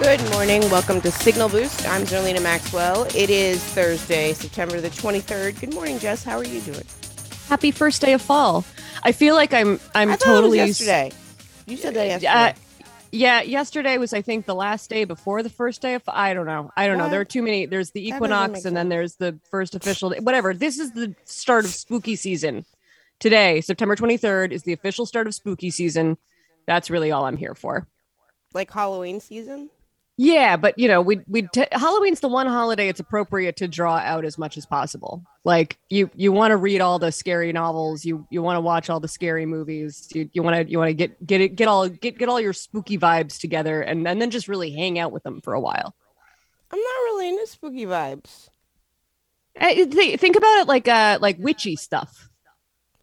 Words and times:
Good 0.00 0.20
morning. 0.30 0.60
Welcome 0.70 1.00
to 1.02 1.10
Signal 1.10 1.48
Boost. 1.48 1.86
I'm 1.88 2.02
Zerlina 2.02 2.42
Maxwell. 2.42 3.04
It 3.14 3.30
is 3.30 3.62
Thursday, 3.62 4.32
September 4.32 4.80
the 4.80 4.90
23rd. 4.90 5.60
Good 5.60 5.72
morning, 5.72 5.98
Jess. 6.00 6.24
How 6.24 6.36
are 6.36 6.44
you 6.44 6.60
doing? 6.62 6.82
Happy 7.48 7.70
first 7.70 8.02
day 8.02 8.12
of 8.12 8.20
fall. 8.20 8.64
I 9.04 9.12
feel 9.12 9.34
like 9.34 9.54
I'm 9.54 9.78
I'm 9.94 10.10
I 10.10 10.16
totally 10.16 10.58
it 10.58 10.62
was 10.62 10.80
yesterday. 10.80 11.12
You 11.66 11.76
said 11.76 11.94
that 11.94 12.06
yesterday. 12.06 12.32
Uh, 12.32 12.52
yeah, 13.12 13.42
yesterday 13.42 13.96
was 13.98 14.12
I 14.12 14.20
think 14.20 14.46
the 14.46 14.54
last 14.54 14.90
day 14.90 15.04
before 15.04 15.42
the 15.44 15.50
first 15.50 15.80
day 15.80 15.94
of 15.94 16.02
I 16.08 16.34
don't 16.34 16.46
know. 16.46 16.70
I 16.76 16.88
don't 16.88 16.98
know. 16.98 17.08
There 17.08 17.20
are 17.20 17.24
too 17.24 17.42
many. 17.42 17.66
There's 17.66 17.92
the 17.92 18.06
equinox 18.08 18.64
and 18.64 18.76
then 18.76 18.88
there's 18.88 19.14
the 19.16 19.38
first 19.50 19.74
official 19.76 20.10
day. 20.10 20.18
Whatever. 20.18 20.54
This 20.54 20.78
is 20.78 20.92
the 20.92 21.14
start 21.24 21.64
of 21.64 21.70
spooky 21.70 22.16
season. 22.16 22.64
Today, 23.20 23.60
September 23.60 23.94
23rd 23.94 24.50
is 24.50 24.64
the 24.64 24.72
official 24.72 25.06
start 25.06 25.28
of 25.28 25.34
spooky 25.34 25.70
season. 25.70 26.18
That's 26.66 26.90
really 26.90 27.12
all 27.12 27.26
I'm 27.26 27.36
here 27.36 27.54
for. 27.54 27.86
like 28.52 28.72
Halloween 28.72 29.20
season? 29.20 29.70
Yeah, 30.16 30.56
but 30.56 30.78
you 30.78 30.86
know, 30.86 31.00
we 31.00 31.20
we 31.26 31.42
t- 31.52 31.66
Halloween's 31.72 32.20
the 32.20 32.28
one 32.28 32.46
holiday 32.46 32.88
it's 32.88 33.00
appropriate 33.00 33.56
to 33.56 33.66
draw 33.66 33.96
out 33.96 34.24
as 34.24 34.38
much 34.38 34.56
as 34.56 34.64
possible. 34.64 35.24
Like 35.42 35.76
you 35.90 36.08
you 36.14 36.30
want 36.30 36.52
to 36.52 36.56
read 36.56 36.80
all 36.80 37.00
the 37.00 37.10
scary 37.10 37.52
novels, 37.52 38.04
you 38.04 38.24
you 38.30 38.40
want 38.40 38.56
to 38.56 38.60
watch 38.60 38.88
all 38.88 39.00
the 39.00 39.08
scary 39.08 39.44
movies, 39.44 40.08
you 40.14 40.30
you 40.32 40.44
want 40.44 40.54
to 40.54 40.70
you 40.70 40.78
want 40.78 40.90
to 40.90 40.94
get 40.94 41.26
get 41.26 41.40
it 41.40 41.56
get 41.56 41.66
all 41.66 41.88
get 41.88 42.16
get 42.16 42.28
all 42.28 42.40
your 42.40 42.52
spooky 42.52 42.96
vibes 42.96 43.40
together 43.40 43.82
and, 43.82 44.06
and 44.06 44.22
then 44.22 44.30
just 44.30 44.46
really 44.46 44.70
hang 44.70 45.00
out 45.00 45.10
with 45.10 45.24
them 45.24 45.40
for 45.40 45.52
a 45.52 45.60
while. 45.60 45.96
I'm 46.70 46.78
not 46.78 47.02
really 47.06 47.28
into 47.30 47.46
spooky 47.48 47.84
vibes. 47.84 48.48
Eh, 49.56 49.84
th- 49.86 50.20
think 50.20 50.36
about 50.36 50.60
it 50.60 50.68
like 50.68 50.86
uh 50.86 51.18
like 51.20 51.38
witchy 51.40 51.74
stuff. 51.74 52.28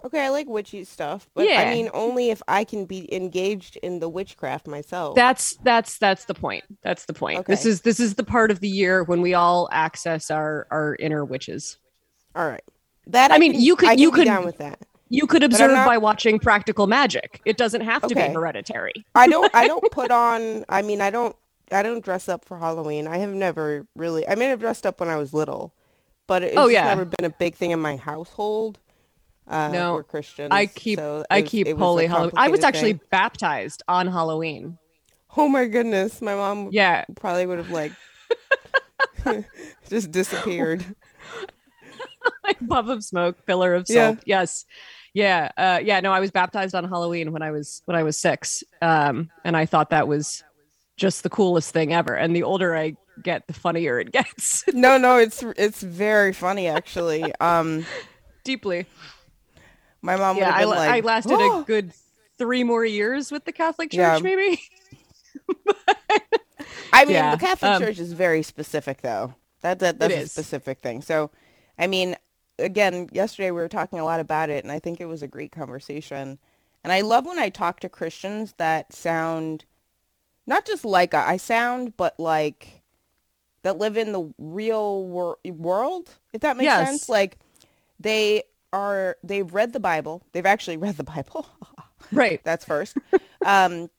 Okay, 0.03 0.25
I 0.25 0.29
like 0.29 0.47
witchy 0.47 0.83
stuff, 0.83 1.29
but 1.35 1.47
Yeah. 1.47 1.61
I 1.61 1.73
mean 1.73 1.89
only 1.93 2.29
if 2.31 2.41
I 2.47 2.63
can 2.63 2.85
be 2.85 3.13
engaged 3.13 3.77
in 3.77 3.99
the 3.99 4.09
witchcraft 4.09 4.67
myself. 4.67 5.15
That's 5.15 5.55
that's 5.57 5.97
that's 5.97 6.25
the 6.25 6.33
point. 6.33 6.63
That's 6.83 7.05
the 7.05 7.13
point. 7.13 7.45
This 7.45 7.65
is 7.65 7.81
this 7.81 7.99
is 7.99 8.15
the 8.15 8.23
part 8.23 8.49
of 8.51 8.59
the 8.61 8.67
year 8.69 9.03
when 9.03 9.21
we 9.21 9.33
all 9.33 9.69
access 9.71 10.31
our 10.31 10.67
our 10.71 10.95
inner 10.99 11.23
witches. 11.23 11.77
All 12.35 12.47
right. 12.47 12.63
That 13.07 13.31
I 13.31 13.37
mean, 13.37 13.53
can- 13.53 13.61
you 13.61 13.75
could- 13.75 13.89
I 13.89 13.93
you 13.93 14.11
could- 14.11 14.25
down 14.25 14.45
with 14.45 14.57
that. 14.57 14.79
You 15.09 15.27
could 15.27 15.43
observe 15.43 15.71
not- 15.71 15.85
by 15.85 15.97
watching 15.97 16.39
Practical 16.39 16.87
Magic. 16.87 17.41
It 17.45 17.57
doesn't 17.57 17.81
have 17.81 18.01
to 18.03 18.07
Okay. 18.15 18.29
be 18.29 18.33
hereditary. 18.33 18.93
I 19.13 19.27
don't 19.27 19.53
I 19.53 19.67
don't 19.71 19.91
put 19.91 20.09
on 20.11 20.65
I 20.69 20.81
mean 20.81 21.01
I 21.01 21.09
don't 21.09 21.35
I 21.71 21.83
don't 21.83 22.03
dress 22.03 22.27
up 22.29 22.45
for 22.45 22.57
Halloween. 22.57 23.07
I 23.07 23.17
have 23.17 23.33
never 23.33 23.85
really 23.95 24.27
I 24.27 24.35
mean 24.35 24.49
I've 24.51 24.59
dressed 24.59 24.85
up 24.85 24.99
when 24.99 25.09
I 25.09 25.17
was 25.17 25.33
little, 25.33 25.73
but 26.27 26.41
oh, 26.43 26.45
it's 26.45 26.57
Oh, 26.57 26.67
yeah. 26.69 26.85
never 26.85 27.05
been 27.05 27.25
a 27.25 27.29
big 27.29 27.55
thing 27.55 27.71
in 27.71 27.79
my 27.79 27.97
household. 27.97 28.79
Uh 29.47 29.69
No, 29.69 29.93
we're 29.95 30.03
Christians. 30.03 30.49
I 30.51 30.65
keep 30.67 30.99
so 30.99 31.25
I 31.29 31.41
was- 31.41 31.49
keep 31.49 31.67
it 31.67 31.73
was 31.73 31.81
a 31.81 31.85
holy 31.85 32.07
Halloween. 32.07 32.31
I 32.37 32.49
was 32.49 32.63
actually 32.63 32.93
thing. 32.93 33.01
baptized 33.09 33.83
on 33.87 34.07
Halloween. 34.07 34.77
Oh 35.37 35.47
my 35.47 35.65
goodness, 35.65 36.21
my 36.21 36.35
mom 36.35 36.69
Yeah, 36.71 37.05
probably 37.15 37.45
would 37.45 37.57
have 37.57 37.69
like 37.71 37.91
just 39.89 40.11
disappeared. 40.11 40.83
like 42.43 42.57
puff 42.67 42.87
of 42.87 43.03
smoke, 43.03 43.45
pillar 43.45 43.73
of 43.73 43.85
Yeah. 43.87 44.09
salt. 44.09 44.19
Yes, 44.25 44.65
yeah, 45.13 45.51
uh, 45.57 45.79
yeah. 45.83 45.99
No, 45.99 46.11
I 46.11 46.19
was 46.19 46.31
baptized 46.31 46.75
on 46.75 46.83
Halloween 46.85 47.31
when 47.31 47.41
I 47.41 47.51
was 47.51 47.81
when 47.85 47.95
I 47.97 48.03
was 48.03 48.17
six, 48.17 48.63
um, 48.81 49.29
and 49.43 49.55
I 49.57 49.65
thought 49.65 49.89
that 49.91 50.07
was 50.07 50.43
just 50.97 51.23
the 51.23 51.29
coolest 51.29 51.71
thing 51.71 51.93
ever. 51.93 52.13
And 52.13 52.35
the 52.35 52.43
older 52.43 52.75
I 52.75 52.95
get, 53.23 53.47
the 53.47 53.53
funnier 53.53 53.99
it 53.99 54.11
gets. 54.11 54.63
No, 54.73 54.97
no, 54.97 55.17
it's 55.17 55.43
it's 55.57 55.81
very 55.81 56.33
funny 56.33 56.67
actually. 56.67 57.33
Um 57.39 57.85
Deeply. 58.43 58.85
My 60.01 60.15
mom 60.17 60.37
would 60.37 60.39
Yeah, 60.39 60.45
have 60.47 60.55
I, 60.55 60.63
like, 60.65 60.87
I 60.87 60.99
lasted 61.01 61.37
"Oh." 61.39 61.41
a 61.41 61.63
good 61.65 61.93
three 62.37 62.63
more 62.63 62.85
years 62.85 63.31
with 63.31 63.45
the 63.45 63.51
Catholic 63.51 63.91
Church, 63.91 64.17
Yeah. 64.17 64.23
maybe. 64.23 64.59
I 66.93 67.05
mean, 67.05 67.15
Yeah, 67.15 67.29
the 67.29 67.37
Catholic 67.37 67.67
um, 67.67 67.75
Church 67.75 67.99
is 67.99 68.13
very 68.13 68.43
specific, 68.43 69.01
though. 69.01 69.35
That 69.61 69.79
that 69.79 69.99
that's 69.99 70.15
a 70.15 70.21
is. 70.21 70.21
specific 70.21 70.79
thing. 70.79 71.01
So, 71.01 71.31
I 71.77 71.87
mean, 71.87 72.15
again, 72.59 73.09
yesterday 73.11 73.51
we 73.51 73.61
were 73.61 73.69
talking 73.69 73.99
a 73.99 74.05
lot 74.05 74.19
about 74.19 74.49
it, 74.49 74.63
and 74.63 74.71
I 74.71 74.79
think 74.79 74.99
it 74.99 75.05
was 75.05 75.21
a 75.21 75.27
great 75.27 75.51
conversation. 75.51 76.39
And 76.83 76.91
I 76.91 77.01
love 77.01 77.25
when 77.25 77.39
I 77.39 77.49
talk 77.49 77.79
to 77.81 77.89
Christians 77.89 78.53
that 78.57 78.93
sound 78.93 79.65
not 80.47 80.65
just 80.65 80.85
like 80.85 81.13
I 81.13 81.37
sound, 81.37 81.95
but 81.97 82.19
like 82.19 82.81
that 83.63 83.77
live 83.77 83.97
in 83.97 84.11
the 84.13 84.33
real 84.37 85.05
wor- 85.05 85.37
world. 85.45 86.15
If 86.33 86.41
that 86.41 86.57
makes 86.57 86.65
Yes. 86.65 86.75
sense, 86.75 87.09
like 87.09 87.37
they 87.99 88.43
are. 88.73 89.17
They've 89.23 89.51
read 89.53 89.73
the 89.73 89.79
Bible. 89.79 90.21
They've 90.31 90.45
actually 90.45 90.77
read 90.85 90.97
the 90.97 91.03
Bible. 91.03 91.47
Right. 92.11 92.41
That's 92.43 92.65
first. 92.65 92.97
um, 93.45 93.89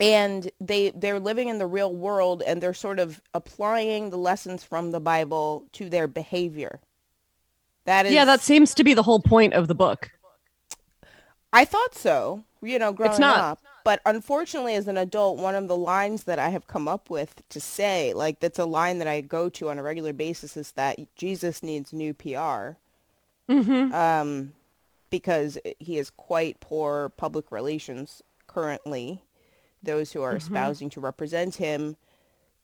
and 0.00 0.50
they 0.60 0.90
they're 0.90 1.20
living 1.20 1.48
in 1.48 1.58
the 1.58 1.66
real 1.66 1.92
world 1.92 2.42
and 2.46 2.62
they're 2.62 2.72
sort 2.72 2.98
of 2.98 3.20
applying 3.34 4.10
the 4.10 4.16
lessons 4.16 4.62
from 4.62 4.90
the 4.92 5.00
Bible 5.00 5.64
to 5.72 5.90
their 5.90 6.06
behavior. 6.06 6.80
That 7.84 8.06
is 8.06 8.12
Yeah, 8.12 8.24
that 8.24 8.40
seems 8.40 8.74
to 8.74 8.84
be 8.84 8.94
the 8.94 9.02
whole 9.02 9.20
point 9.20 9.54
of 9.54 9.68
the 9.68 9.74
book. 9.74 10.10
I 11.52 11.64
thought 11.64 11.94
so, 11.94 12.44
you 12.62 12.78
know, 12.78 12.92
growing 12.92 13.10
it's 13.12 13.20
not. 13.20 13.38
up. 13.38 13.58
But 13.84 14.00
unfortunately 14.04 14.74
as 14.74 14.88
an 14.88 14.96
adult, 14.96 15.38
one 15.38 15.54
of 15.54 15.68
the 15.68 15.76
lines 15.76 16.24
that 16.24 16.38
I 16.38 16.48
have 16.50 16.66
come 16.66 16.88
up 16.88 17.08
with 17.08 17.42
to 17.50 17.60
say, 17.60 18.12
like 18.12 18.40
that's 18.40 18.58
a 18.58 18.64
line 18.64 18.98
that 18.98 19.08
I 19.08 19.20
go 19.20 19.48
to 19.50 19.70
on 19.70 19.78
a 19.78 19.82
regular 19.82 20.12
basis 20.12 20.56
is 20.56 20.72
that 20.72 20.98
Jesus 21.16 21.62
needs 21.62 21.92
new 21.92 22.14
PR. 22.14 22.78
Mm-hmm. 23.48 23.94
um, 23.94 24.52
because 25.10 25.56
he 25.78 25.96
has 25.96 26.10
quite 26.10 26.58
poor 26.60 27.10
public 27.10 27.52
relations 27.52 28.22
currently. 28.46 29.22
Those 29.82 30.12
who 30.12 30.22
are 30.22 30.34
Mhm. 30.34 30.38
espousing 30.38 30.90
to 30.90 31.00
represent 31.00 31.56
him 31.56 31.96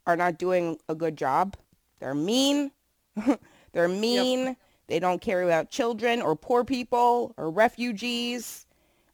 are 0.06 0.16
not 0.16 0.38
doing 0.38 0.78
a 0.88 0.94
good 0.94 1.16
job. 1.16 1.56
They're 2.00 2.14
mean. 2.14 2.72
They're 3.72 3.88
mean. 3.88 4.56
They 4.88 4.98
don't 4.98 5.20
care 5.22 5.42
about 5.42 5.70
children 5.70 6.20
or 6.20 6.34
poor 6.34 6.64
people 6.64 7.32
or 7.36 7.48
refugees. 7.50 8.66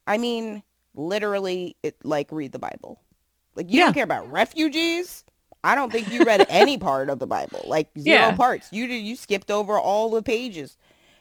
I 0.06 0.17
mean, 0.17 0.62
literally, 0.95 1.77
it 1.83 1.97
like 2.05 2.33
read 2.33 2.53
the 2.53 2.59
Bible. 2.59 3.00
Like 3.55 3.71
you 3.71 3.79
Yeah. 3.81 3.85
don't 3.87 3.95
care 3.95 4.05
about 4.05 4.31
refugees. 4.33 5.25
I 5.62 5.75
don't 5.75 5.93
think 5.93 6.11
you 6.11 6.25
read 6.25 6.47
any 6.49 6.79
part 6.89 7.11
of 7.11 7.19
the 7.19 7.27
Bible. 7.27 7.61
Like 7.67 7.89
zero 7.99 8.17
Yeah. 8.29 8.37
parts. 8.37 8.69
You 8.73 8.87
did. 8.87 9.00
You 9.05 9.17
skipped 9.17 9.50
over 9.50 9.79
all 9.79 10.09
the 10.11 10.23
pages 10.23 10.79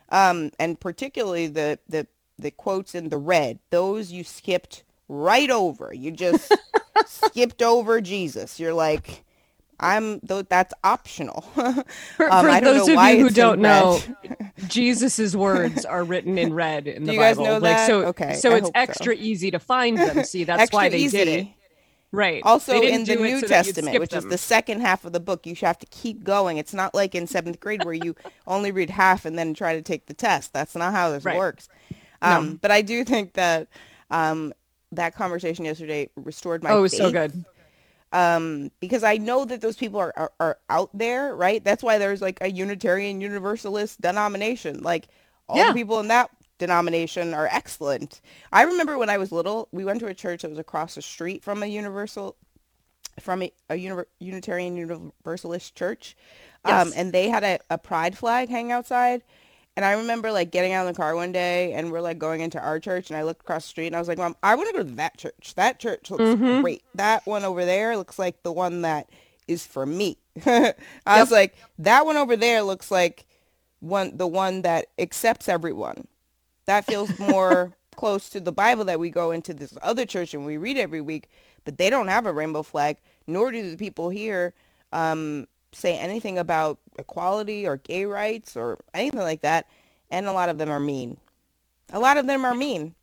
um, 0.10 0.52
and 0.60 0.80
particularly 0.80 1.48
the, 1.48 1.80
the 1.90 2.08
the 2.40 2.52
quotes 2.52 2.94
in 2.96 3.10
the 3.10 3.18
red. 3.18 3.60
Those 3.72 4.12
you 4.12 4.24
skipped 4.24 4.84
right 5.10 5.50
over. 5.50 5.94
You 5.94 6.12
just 6.12 6.52
skipped 7.08 7.62
over 7.64 8.00
Jesus. 8.02 8.60
You're 8.60 8.74
like, 8.76 9.24
I'm 9.80 10.20
though 10.24 10.44
that's 10.44 10.74
optional. 10.84 11.42
For, 12.16 12.32
Um, 12.32 12.46
for 12.46 12.50
I 12.50 12.60
those 12.60 12.88
know 12.88 12.94
of 12.94 12.96
why 12.96 13.12
you 13.12 13.22
who 13.24 13.30
don't 13.32 13.60
know. 13.60 14.00
Jesus's 14.68 15.36
words 15.38 15.86
are 15.86 16.04
written 16.04 16.38
in 16.38 16.54
red 16.54 16.88
in 16.88 17.04
Do 17.04 17.08
the 17.08 17.14
you 17.14 17.20
guys 17.20 17.38
know 17.38 17.54
like 17.60 17.62
that? 17.78 17.88
so, 17.88 18.06
Okay, 18.08 18.34
so 18.36 18.52
I 18.52 18.58
it's 18.58 18.66
hope 18.68 18.74
so. 18.76 18.82
extra 18.82 19.16
easy 19.16 19.52
to 19.52 19.60
find 19.60 19.98
them. 19.98 20.24
See, 20.24 20.44
that's 20.44 20.62
Extra 20.64 20.78
why 20.78 20.90
they 20.90 20.98
easy. 21.00 21.18
did 21.18 21.28
it. 21.28 21.48
Right. 22.12 22.42
Also 22.46 22.82
in 22.82 23.04
the 23.04 23.16
New 23.16 23.42
so 23.42 23.48
Testament, 23.48 24.00
which 24.00 24.14
is 24.14 24.26
the 24.26 24.38
second 24.38 24.82
half 24.82 25.04
of 25.06 25.12
the 25.14 25.20
book, 25.20 25.46
you 25.46 25.56
have 25.62 25.78
to 25.80 25.86
keep 25.88 26.24
going. 26.24 26.58
It's 26.58 26.74
not 26.74 26.96
like 26.96 27.14
in 27.16 27.28
seventh 27.28 27.60
grade 27.60 27.84
where 27.84 27.94
you 27.94 28.16
only 28.48 28.72
read 28.72 28.90
half 28.92 29.26
and 29.26 29.38
then 29.38 29.54
try 29.54 29.76
to 29.76 29.82
take 29.82 30.06
the 30.08 30.14
test. 30.14 30.54
That's 30.54 30.76
not 30.76 30.94
how 30.94 31.12
this 31.12 31.26
Right. 31.26 31.38
works. 31.38 31.68
No. 32.22 32.30
Um, 32.30 32.60
But 32.62 32.72
I 32.72 32.82
do 32.82 33.04
think 33.04 33.34
that 33.34 33.68
um, 34.10 34.54
that 34.94 35.16
conversation 35.16 35.66
yesterday 35.66 36.10
restored 36.16 36.64
my 36.64 36.72
oh, 36.72 36.80
it 36.80 36.82
was 36.84 36.98
so 36.98 37.12
good. 37.12 37.44
um, 38.14 38.72
because 38.80 39.04
I 39.04 39.18
know 39.18 39.44
that 39.46 39.60
those 39.62 39.76
people 39.76 40.00
are, 40.00 40.14
are, 40.16 40.32
are 40.40 40.58
out 40.70 40.90
there, 40.94 41.36
right? 41.36 41.62
That's 41.64 41.84
why 41.84 41.98
there's 41.98 42.22
like 42.22 42.38
a 42.42 42.50
Unitarian 42.50 43.20
Universalist 43.20 44.00
denomination. 44.00 44.82
Like 44.82 45.10
all 45.50 45.58
Yeah. 45.58 45.68
the 45.70 45.74
people 45.74 46.00
in 46.00 46.08
that 46.08 46.30
denomination 46.58 47.34
are 47.34 47.48
excellent. 47.52 48.22
I 48.52 48.64
remember 48.64 48.98
when 48.98 49.10
I 49.10 49.18
was 49.18 49.32
little, 49.32 49.68
we 49.72 49.86
went 49.86 50.00
to 50.02 50.08
a 50.08 50.14
church 50.14 50.42
that 50.42 50.50
was 50.50 50.60
across 50.60 50.96
the 50.96 51.02
street 51.02 51.44
from 51.44 51.64
a 51.64 51.68
universal, 51.68 52.36
from 53.20 53.44
a, 53.44 53.52
a 53.70 53.76
Unitarian 54.20 54.76
Universalist 54.78 55.76
church, 55.76 56.16
um, 56.66 56.92
and 56.96 57.14
they 57.14 57.30
had 57.30 57.44
a, 57.44 57.60
a 57.70 57.78
pride 57.78 58.18
flag 58.18 58.50
hanging 58.50 58.72
outside. 58.72 59.24
And 59.76 59.86
I 59.86 59.92
remember 59.92 60.32
like 60.32 60.50
getting 60.50 60.74
out 60.74 60.88
in 60.88 60.92
the 60.92 60.98
car 60.98 61.16
one 61.16 61.32
day 61.32 61.74
and 61.74 61.92
we're 61.92 62.02
like 62.02 62.18
going 62.18 62.42
into 62.42 62.60
our 62.60 62.80
church 62.80 63.12
and 63.12 63.18
I 63.18 63.22
looked 63.22 63.42
across 63.42 63.64
the 63.66 63.70
street 63.70 63.86
and 63.88 63.96
I 63.96 64.00
was 64.00 64.08
like, 64.08 64.18
Mom, 64.18 64.36
I 64.42 64.56
want 64.56 64.70
to 64.70 64.74
go 64.74 64.84
to 64.84 64.96
that 64.96 65.20
church. 65.20 65.54
That 65.56 65.80
church 65.80 66.10
looks 66.10 66.24
Mhm. 66.24 66.62
great. 66.62 66.82
That 66.96 67.28
one 67.28 67.44
over 67.44 67.64
there 67.64 67.96
looks 67.96 68.18
like 68.18 68.42
the 68.42 68.52
one 68.52 68.82
that 68.82 69.08
is 69.48 69.68
for 69.68 69.86
me. 69.86 70.18
I 70.48 70.74
was 71.08 71.30
like, 71.30 71.56
that 71.78 72.08
one 72.08 72.18
over 72.18 72.36
there 72.36 72.64
looks 72.64 72.90
like 72.90 73.28
one 73.80 74.18
the 74.18 74.26
one 74.26 74.64
that 74.64 74.88
accepts 74.98 75.48
everyone. 75.48 76.08
That 76.68 76.86
feels 76.86 77.18
more 77.20 77.74
close 77.96 78.30
to 78.30 78.40
the 78.40 78.52
Bible 78.52 78.86
that 78.86 79.00
we 79.00 79.10
go 79.10 79.32
into 79.32 79.54
this 79.54 79.76
other 79.82 80.06
church 80.06 80.34
and 80.34 80.46
we 80.46 80.58
read 80.58 80.78
every 80.78 81.02
week, 81.02 81.30
but 81.66 81.78
they 81.78 81.90
don't 81.90 82.10
have 82.10 82.26
a 82.26 82.34
rainbow 82.34 82.62
flag, 82.62 82.98
nor 83.26 83.52
do 83.52 83.72
the 83.72 83.78
people 83.78 84.10
here 84.10 84.54
um, 84.94 85.48
say 85.72 85.98
anything 85.98 86.38
about 86.38 86.78
equality 87.00 87.68
or 87.68 87.78
gay 87.78 88.06
rights 88.06 88.56
or 88.56 88.80
anything 88.94 89.22
like 89.22 89.42
that. 89.42 89.66
And 90.12 90.28
a 90.28 90.32
lot 90.32 90.50
of 90.50 90.58
them 90.58 90.70
are 90.70 90.80
mean. 90.80 91.18
A 91.92 92.00
lot 92.00 92.18
of 92.18 92.28
them 92.28 92.46
are 92.46 92.56
mean. 92.56 92.96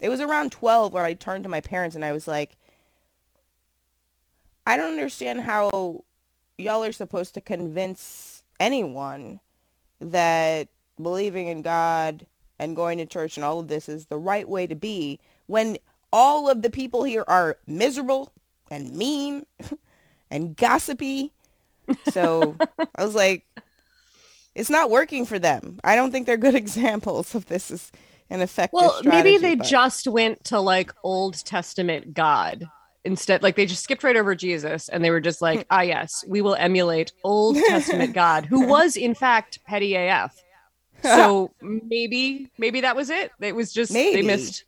It 0.00 0.08
was 0.08 0.20
around 0.20 0.52
12 0.52 0.92
where 0.92 1.04
I 1.04 1.14
turned 1.14 1.44
to 1.44 1.50
my 1.50 1.60
parents 1.60 1.94
and 1.96 2.04
I 2.04 2.12
was 2.12 2.26
like, 2.26 2.56
I 4.66 4.76
don't 4.76 4.92
understand 4.92 5.40
how 5.40 6.04
y'all 6.58 6.84
are 6.84 6.92
supposed 6.92 7.34
to 7.34 7.40
convince 7.40 8.42
anyone 8.58 9.40
that 10.00 10.68
believing 11.00 11.46
in 11.46 11.62
God 11.62 12.26
and 12.62 12.76
going 12.76 12.98
to 12.98 13.06
church 13.06 13.36
and 13.36 13.44
all 13.44 13.58
of 13.58 13.66
this 13.66 13.88
is 13.88 14.06
the 14.06 14.16
right 14.16 14.48
way 14.48 14.68
to 14.68 14.76
be 14.76 15.18
when 15.46 15.76
all 16.12 16.48
of 16.48 16.62
the 16.62 16.70
people 16.70 17.02
here 17.02 17.24
are 17.26 17.56
miserable 17.66 18.32
and 18.70 18.94
mean 18.94 19.44
and 20.30 20.56
gossipy. 20.56 21.32
So 22.10 22.56
I 22.96 23.04
was 23.04 23.16
like, 23.16 23.44
it's 24.54 24.70
not 24.70 24.90
working 24.90 25.26
for 25.26 25.40
them. 25.40 25.80
I 25.82 25.96
don't 25.96 26.12
think 26.12 26.26
they're 26.26 26.36
good 26.36 26.54
examples 26.64 27.34
of 27.34 27.46
this 27.46 27.70
is 27.70 27.90
an 28.30 28.40
effective. 28.40 28.74
Well, 28.74 29.00
maybe 29.04 29.38
they 29.38 29.56
but- 29.56 29.66
just 29.66 30.06
went 30.06 30.44
to 30.44 30.60
like 30.60 30.92
Old 31.02 31.44
Testament 31.44 32.14
God 32.14 32.64
instead. 33.04 33.42
Like 33.42 33.56
they 33.56 33.66
just 33.66 33.82
skipped 33.82 34.04
right 34.04 34.16
over 34.16 34.36
Jesus 34.36 34.88
and 34.88 35.04
they 35.04 35.10
were 35.10 35.20
just 35.20 35.42
like, 35.42 35.66
ah, 35.70 35.80
yes, 35.80 36.24
we 36.28 36.40
will 36.40 36.54
emulate 36.54 37.10
Old 37.24 37.56
Testament 37.56 38.14
God, 38.14 38.46
who 38.46 38.68
was 38.68 38.96
in 38.96 39.16
fact 39.16 39.58
petty 39.64 39.96
AF. 39.96 40.40
So 41.02 41.52
maybe, 41.60 42.50
maybe 42.58 42.80
that 42.82 42.96
was 42.96 43.10
it. 43.10 43.32
It 43.40 43.54
was 43.56 43.72
just 43.72 44.10
they 44.12 44.22
missed, 44.22 44.64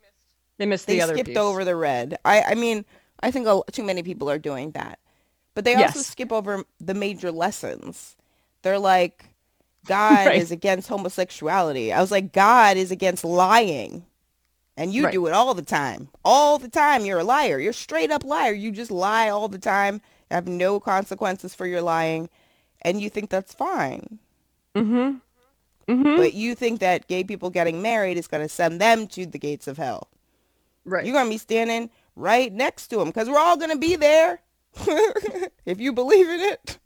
they 0.59 0.67
missed 0.67 0.87
they 0.87 0.97
the 0.97 1.01
other 1.03 1.19
skipped 1.19 1.29
piece. 1.29 1.39
over 1.39 1.65
the 1.65 1.77
red. 1.77 2.19
I, 2.25 2.43
I 2.43 2.55
mean, 2.55 2.85
I 3.21 3.31
think 3.31 3.47
a, 3.47 3.61
too 3.73 3.85
many 3.85 4.03
people 4.03 4.31
are 4.31 4.39
doing 4.39 4.73
that, 4.73 4.99
but 5.55 5.65
they 5.65 5.77
also 5.77 6.01
Yes. 6.01 6.07
skip 6.09 6.33
over 6.33 6.65
the 6.81 6.95
major 6.95 7.33
lessons. 7.33 8.17
They're 8.63 8.79
like, 8.79 9.27
God 9.87 10.27
Right. 10.27 10.35
is 10.35 10.51
against 10.51 10.89
homosexuality. 10.89 11.93
I 11.93 12.01
was 12.01 12.11
like, 12.11 12.33
God 12.33 12.77
is 12.77 12.91
against 12.91 13.25
lying, 13.25 14.07
and 14.77 14.93
you 14.93 15.07
Right. 15.07 15.13
do 15.13 15.27
it 15.27 15.33
all 15.33 15.55
the 15.55 15.63
time. 15.63 16.09
All 16.25 16.59
the 16.59 16.69
time, 16.69 17.05
you're 17.05 17.21
a 17.21 17.25
liar. 17.25 17.59
You're 17.61 17.71
a 17.71 17.75
straight 17.75 18.11
up 18.11 18.25
liar. 18.25 18.53
You 18.53 18.73
just 18.73 18.91
lie 18.91 19.29
all 19.29 19.49
the 19.49 19.59
time. 19.59 20.01
Have 20.31 20.49
no 20.49 20.81
consequences 20.81 21.55
for 21.55 21.67
your 21.67 21.83
lying, 21.83 22.29
and 22.83 23.01
you 23.01 23.11
think 23.11 23.31
that's 23.31 23.55
fine. 23.55 24.19
Mm-hmm. 24.77 25.19
Mm-hmm. 25.89 26.17
But 26.17 26.35
you 26.35 26.55
think 26.55 26.81
that 26.81 27.07
gay 27.09 27.25
people 27.25 27.51
getting 27.51 27.83
married 27.83 28.17
is 28.17 28.27
going 28.27 28.43
to 28.43 28.49
send 28.49 28.81
them 28.81 29.07
to 29.09 29.27
the 29.27 29.39
gates 29.39 29.67
of 29.69 29.77
hell. 29.77 30.09
Right. 30.85 31.05
You're 31.05 31.15
going 31.15 31.27
to 31.27 31.31
be 31.31 31.39
standing 31.39 31.91
right 32.17 32.53
next 32.53 32.89
to 32.89 32.97
them 32.97 33.09
because 33.09 33.29
we're 33.29 33.39
all 33.39 33.57
going 33.57 33.71
to 33.71 33.79
be 33.79 33.97
there. 33.97 34.41
if 35.67 35.81
you 35.81 35.93
believe 35.93 36.29
in 36.29 36.41
it. 36.41 36.79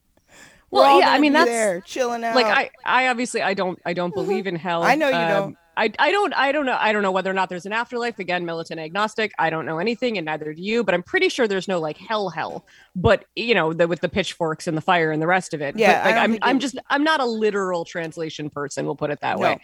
We're 0.71 0.81
Well, 0.83 1.00
yeah, 1.00 1.11
I 1.12 1.19
mean, 1.19 1.33
that's- 1.33 1.49
there, 1.49 1.81
chilling 1.81 2.23
out. 2.25 2.35
like 2.35 2.47
I, 2.47 2.71
I 2.85 3.09
obviously 3.09 3.41
I 3.41 3.55
don't 3.55 3.79
I 3.87 3.95
don't 3.95 4.12
believe 4.12 4.47
in 4.47 4.56
hell. 4.67 4.83
I 4.83 4.95
know 4.97 5.09
you 5.09 5.15
Um, 5.17 5.29
don't. 5.29 5.56
I, 5.79 5.93
I 6.01 6.11
don't 6.11 6.35
I 6.35 6.51
don't 6.51 6.67
know 6.67 6.77
I 6.79 6.93
don't 6.93 7.03
know 7.03 7.13
whether 7.13 7.31
or 7.31 7.35
not 7.35 7.49
there's 7.49 7.65
an 7.65 7.73
afterlife. 7.73 8.19
Again, 8.19 8.45
militant 8.45 8.81
agnostic. 8.81 9.33
I 9.39 9.49
don't 9.49 9.65
know 9.65 9.79
anything, 9.79 10.19
and 10.19 10.25
neither 10.25 10.53
do 10.53 10.61
you. 10.61 10.83
But 10.83 10.95
I'm 10.95 11.05
pretty 11.05 11.29
sure 11.29 11.47
there's 11.47 11.69
no 11.69 11.79
like 11.79 11.97
hell 11.97 12.31
hell. 12.31 12.67
But 12.97 13.25
you 13.37 13.55
know, 13.55 13.73
the, 13.73 13.87
with 13.87 14.01
the 14.01 14.09
pitchforks 14.09 14.67
and 14.67 14.77
the 14.77 14.81
fire 14.81 15.13
and 15.13 15.23
the 15.23 15.29
rest 15.29 15.55
of 15.55 15.63
it. 15.63 15.79
Yeah, 15.79 16.03
But, 16.03 16.11
like 16.11 16.17
I'm 16.17 16.39
I'm 16.43 16.59
just 16.59 16.77
I'm 16.91 17.05
not 17.05 17.21
a 17.21 17.25
literal 17.25 17.85
translation 17.85 18.51
person. 18.51 18.87
We'll 18.87 18.97
put 18.97 19.11
it 19.11 19.21
that 19.21 19.37
No. 19.39 19.43
way. 19.43 19.61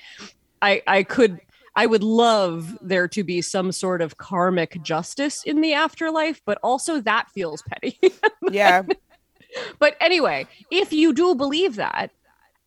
I 0.62 0.82
I 0.86 1.02
could. 1.02 1.40
I 1.76 1.86
would 1.86 2.04
love 2.04 2.78
there 2.80 3.08
to 3.08 3.24
be 3.24 3.42
some 3.42 3.72
sort 3.72 4.00
of 4.00 4.16
karmic 4.16 4.80
justice 4.84 5.42
in 5.42 5.60
the 5.60 5.74
afterlife, 5.74 6.40
but 6.46 6.58
also 6.62 7.00
that 7.00 7.28
feels 7.32 7.62
petty. 7.62 7.98
yeah, 8.52 8.82
but 9.80 9.96
anyway, 10.00 10.46
if 10.70 10.92
you 10.92 11.12
do 11.12 11.34
believe 11.34 11.74
that, 11.74 12.12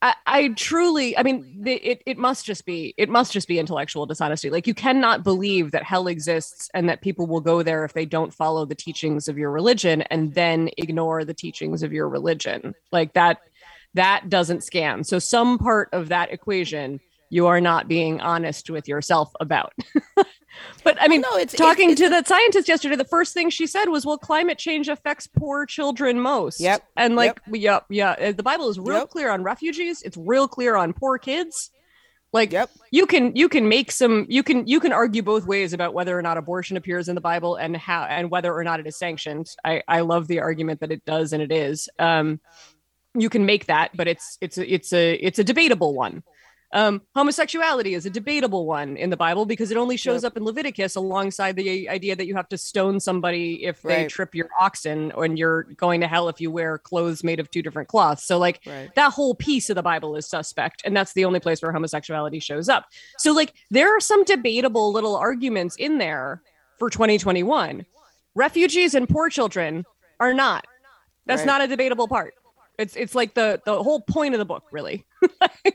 I, 0.01 0.13
I 0.27 0.47
truly, 0.49 1.17
I 1.17 1.23
mean, 1.23 1.63
the, 1.63 1.73
it 1.73 2.03
it 2.05 2.17
must 2.19 2.45
just 2.45 2.65
be 2.65 2.93
it 2.97 3.09
must 3.09 3.33
just 3.33 3.47
be 3.47 3.57
intellectual 3.57 4.05
dishonesty. 4.05 4.49
Like 4.51 4.67
you 4.67 4.75
cannot 4.75 5.23
believe 5.23 5.71
that 5.71 5.83
hell 5.83 6.07
exists 6.07 6.69
and 6.73 6.87
that 6.87 7.01
people 7.01 7.25
will 7.25 7.41
go 7.41 7.63
there 7.63 7.83
if 7.83 7.93
they 7.93 8.05
don't 8.05 8.33
follow 8.33 8.65
the 8.65 8.75
teachings 8.75 9.27
of 9.27 9.37
your 9.37 9.49
religion 9.49 10.03
and 10.03 10.35
then 10.35 10.69
ignore 10.77 11.25
the 11.25 11.33
teachings 11.33 11.81
of 11.81 11.93
your 11.93 12.07
religion. 12.07 12.75
Like 12.91 13.13
that 13.13 13.39
that 13.95 14.29
doesn't 14.29 14.63
scan. 14.63 15.03
So 15.03 15.17
some 15.17 15.57
part 15.57 15.89
of 15.93 16.09
that 16.09 16.31
equation 16.31 16.99
you 17.29 17.47
are 17.47 17.61
not 17.61 17.87
being 17.87 18.21
honest 18.21 18.69
with 18.69 18.87
yourself 18.87 19.31
about. 19.39 19.73
but 20.83 20.97
I 20.99 21.07
mean, 21.07 21.21
no, 21.21 21.35
it's 21.35 21.53
talking 21.53 21.91
it's, 21.91 22.01
to 22.01 22.09
the 22.09 22.23
scientist 22.23 22.67
yesterday, 22.67 22.95
the 22.95 23.05
first 23.05 23.33
thing 23.33 23.49
she 23.49 23.67
said 23.67 23.85
was, 23.85 24.05
"Well, 24.05 24.17
climate 24.17 24.57
change 24.57 24.87
affects 24.87 25.27
poor 25.27 25.65
children 25.65 26.19
most." 26.19 26.59
Yep, 26.59 26.83
And 26.95 27.15
like, 27.15 27.39
yep. 27.47 27.85
yep, 27.89 28.17
yeah. 28.19 28.29
uh, 28.29 28.31
The 28.31 28.43
Bible 28.43 28.69
is 28.69 28.79
real 28.79 28.99
Yep. 28.99 29.09
clear 29.09 29.29
on 29.31 29.43
refugees. 29.43 30.01
It's 30.01 30.17
real 30.17 30.47
clear 30.47 30.75
on 30.75 30.93
poor 30.93 31.17
kids. 31.17 31.71
Like, 32.33 32.51
Yep. 32.51 32.69
you 32.91 33.05
can 33.05 33.35
you 33.35 33.49
can 33.49 33.69
make 33.69 33.91
some 33.91 34.25
you 34.29 34.43
can 34.43 34.67
you 34.67 34.79
can 34.79 34.91
argue 34.91 35.23
both 35.23 35.45
ways 35.45 35.73
about 35.73 35.93
whether 35.93 36.17
or 36.17 36.21
not 36.21 36.37
abortion 36.37 36.75
appears 36.77 37.07
in 37.07 37.15
the 37.15 37.21
Bible 37.21 37.55
and 37.55 37.75
how 37.75 38.03
and 38.03 38.29
whether 38.29 38.53
or 38.53 38.63
not 38.63 38.79
it 38.79 38.87
is 38.87 38.97
sanctioned. 38.97 39.47
I 39.63 39.81
I 39.87 40.01
love 40.01 40.27
the 40.27 40.39
argument 40.41 40.81
that 40.81 40.91
it 40.91 41.03
does 41.05 41.33
and 41.33 41.41
it 41.41 41.51
is. 41.51 41.89
Um, 41.99 42.39
you 43.15 43.29
can 43.29 43.45
make 43.45 43.65
that, 43.67 43.95
but 43.95 44.07
it's 44.07 44.37
it's 44.41 44.57
a, 44.57 44.73
it's 44.73 44.93
a 44.93 45.13
it's 45.13 45.39
a 45.39 45.43
debatable 45.43 45.93
one. 45.93 46.23
Um, 46.73 47.01
homosexuality 47.15 47.93
is 47.93 48.05
a 48.05 48.09
debatable 48.09 48.65
one 48.65 48.97
in 48.97 49.09
the 49.09 49.15
Bible 49.15 49.45
because 49.45 49.71
it 49.71 49.77
only 49.77 49.95
shows 49.95 50.23
Yep. 50.23 50.31
up 50.33 50.37
in 50.37 50.43
Leviticus 50.43 50.95
alongside 50.97 51.55
the 51.55 51.87
idea 51.87 52.13
that 52.15 52.27
you 52.27 52.35
have 52.35 52.49
to 52.49 52.57
stone 52.57 52.99
somebody 52.99 53.63
if 53.63 53.81
they 53.81 54.01
Right. 54.01 54.09
trip 54.09 54.35
your 54.35 54.49
oxen 54.59 55.13
and 55.15 55.39
you're 55.39 55.63
going 55.63 56.01
to 56.01 56.07
hell 56.07 56.27
if 56.27 56.41
you 56.41 56.51
wear 56.51 56.77
clothes 56.77 57.23
made 57.23 57.39
of 57.39 57.49
two 57.49 57.61
different 57.61 57.87
cloths. 57.87 58.25
So 58.25 58.37
like 58.37 58.59
Right. 58.65 58.93
that 58.95 59.13
whole 59.13 59.33
piece 59.33 59.69
of 59.69 59.75
the 59.75 59.81
Bible 59.81 60.17
is 60.17 60.27
suspect, 60.27 60.81
and 60.83 60.95
that's 60.95 61.13
the 61.13 61.23
only 61.23 61.39
place 61.39 61.61
where 61.61 61.71
homosexuality 61.71 62.39
shows 62.41 62.67
up. 62.67 62.85
So 63.17 63.31
like 63.31 63.53
there 63.71 63.95
are 63.95 64.01
some 64.01 64.25
debatable 64.25 64.91
little 64.91 65.15
arguments 65.15 65.77
in 65.77 65.99
there 65.99 66.41
for 66.77 66.89
2021. 66.89 67.85
Refugees 68.35 68.93
and 68.93 69.07
poor 69.07 69.29
children 69.29 69.85
are 70.19 70.33
not. 70.33 70.67
That's 71.25 71.39
Right. 71.39 71.45
not 71.47 71.61
a 71.61 71.67
debatable 71.67 72.09
part. 72.09 72.33
It's 72.77 72.95
it's 72.97 73.15
like 73.15 73.33
the 73.35 73.61
the 73.65 73.81
whole 73.81 74.01
point 74.01 74.35
of 74.35 74.39
the 74.39 74.45
book, 74.45 74.63
really. 74.71 75.05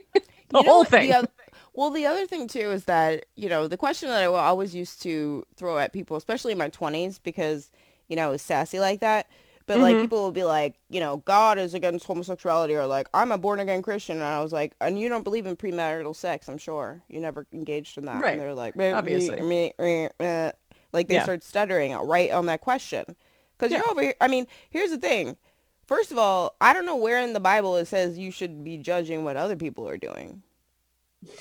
the 0.53 0.59
You 0.59 0.65
know 0.65 0.71
whole 0.71 0.83
thing. 0.85 1.09
The 1.09 1.19
oth- 1.19 1.29
well, 1.73 1.89
the 1.89 2.05
other 2.05 2.25
thing 2.27 2.47
too 2.47 2.71
is 2.71 2.85
that 2.85 3.25
you 3.35 3.49
know 3.49 3.67
the 3.67 3.77
question 3.77 4.09
that 4.09 4.21
I 4.23 4.27
will 4.29 4.35
always 4.37 4.73
used 4.75 5.01
to 5.03 5.45
throw 5.57 5.77
at 5.79 5.91
people, 5.91 6.15
especially 6.17 6.51
in 6.53 6.57
my 6.57 6.69
twenties, 6.69 7.19
because 7.19 7.71
you 8.07 8.15
know 8.15 8.27
I 8.27 8.29
was 8.29 8.41
sassy 8.41 8.79
like 8.79 8.99
that. 9.01 9.27
But 9.65 9.79
like 9.79 9.95
Mhm. 9.95 10.01
people 10.01 10.21
will 10.21 10.31
be 10.33 10.43
like, 10.43 10.75
you 10.89 10.99
know, 10.99 11.17
God 11.17 11.57
is 11.57 11.73
against 11.73 12.05
homosexuality, 12.05 12.75
or 12.75 12.85
like 12.85 13.07
I'm 13.13 13.31
a 13.31 13.37
born 13.37 13.59
again 13.61 13.81
Christian, 13.81 14.17
and 14.17 14.25
I 14.25 14.41
was 14.41 14.51
like, 14.51 14.73
and 14.81 14.99
you 14.99 15.07
don't 15.09 15.23
believe 15.23 15.45
in 15.45 15.55
premarital 15.55 16.15
sex, 16.15 16.49
I'm 16.49 16.57
sure 16.57 17.01
you 17.07 17.19
never 17.21 17.47
engaged 17.53 17.97
in 17.97 18.05
that. 18.05 18.21
Right. 18.21 18.33
And 18.33 18.41
they're 18.41 18.53
like, 18.53 18.75
"Meh, 18.75 18.91
meh, 18.91 18.97
Obviously. 18.97 19.41
meh." 19.41 20.51
like 20.91 21.07
they 21.07 21.15
Yeah. 21.15 21.23
start 21.23 21.43
stuttering 21.43 21.93
right 21.93 22.29
on 22.29 22.45
that 22.47 22.59
question, 22.61 23.15
because 23.57 23.71
Yeah. 23.71 23.77
you're 23.79 23.89
over 23.89 24.01
here. 24.01 24.15
I 24.21 24.27
mean, 24.27 24.47
here's 24.69 24.91
the 24.91 24.97
thing. 24.97 25.37
First 25.85 26.11
of 26.11 26.17
all, 26.17 26.55
I 26.61 26.73
don't 26.73 26.85
know 26.85 26.95
where 26.95 27.19
in 27.21 27.33
the 27.33 27.39
Bible 27.39 27.75
it 27.77 27.85
says 27.85 28.17
you 28.17 28.31
should 28.31 28.63
be 28.63 28.77
judging 28.77 29.23
what 29.23 29.35
other 29.37 29.55
people 29.55 29.87
are 29.87 29.97
doing. 29.97 30.41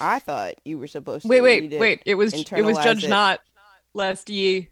I 0.00 0.18
thought 0.18 0.54
you 0.64 0.78
were 0.78 0.86
supposed 0.86 1.22
to 1.22 1.28
wait, 1.28 1.40
wait, 1.40 1.72
it. 1.72 1.80
wait. 1.80 2.02
It 2.06 2.14
was 2.14 2.32
it 2.34 2.62
was 2.64 2.78
judge 2.78 3.04
it. 3.04 3.08
not, 3.08 3.40
lest 3.94 4.28
ye 4.30 4.68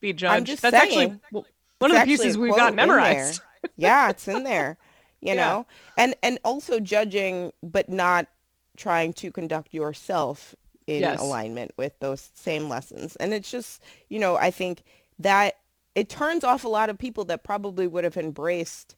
be 0.00 0.12
judged. 0.12 0.46
just 0.46 0.62
That's 0.62 0.74
actually 0.74 1.06
saying. 1.06 1.20
w- 1.32 1.46
one 1.78 1.90
of 1.90 1.98
the 1.98 2.04
pieces 2.04 2.36
we've 2.36 2.54
got 2.54 2.74
memorized. 2.74 3.40
yeah, 3.76 4.10
it's 4.10 4.26
in 4.28 4.44
there. 4.44 4.76
You 5.20 5.28
Yeah. 5.34 5.34
know, 5.36 5.66
and 5.96 6.14
and 6.22 6.38
also 6.44 6.80
judging, 6.80 7.52
but 7.62 7.88
not 7.88 8.26
trying 8.76 9.12
to 9.14 9.30
conduct 9.30 9.72
yourself 9.72 10.54
in 10.86 11.00
Yes. 11.00 11.20
alignment 11.20 11.72
with 11.78 11.98
those 12.00 12.30
same 12.34 12.68
lessons. 12.68 13.16
And 13.16 13.32
it's 13.32 13.50
just, 13.50 13.82
you 14.10 14.18
know, 14.18 14.36
I 14.36 14.50
think 14.50 14.82
that 15.20 15.54
it 15.94 16.08
turns 16.08 16.44
off 16.44 16.64
a 16.64 16.68
lot 16.68 16.90
of 16.90 16.98
people 16.98 17.24
that 17.26 17.44
probably 17.44 17.86
would 17.86 18.04
have 18.04 18.16
embraced 18.16 18.96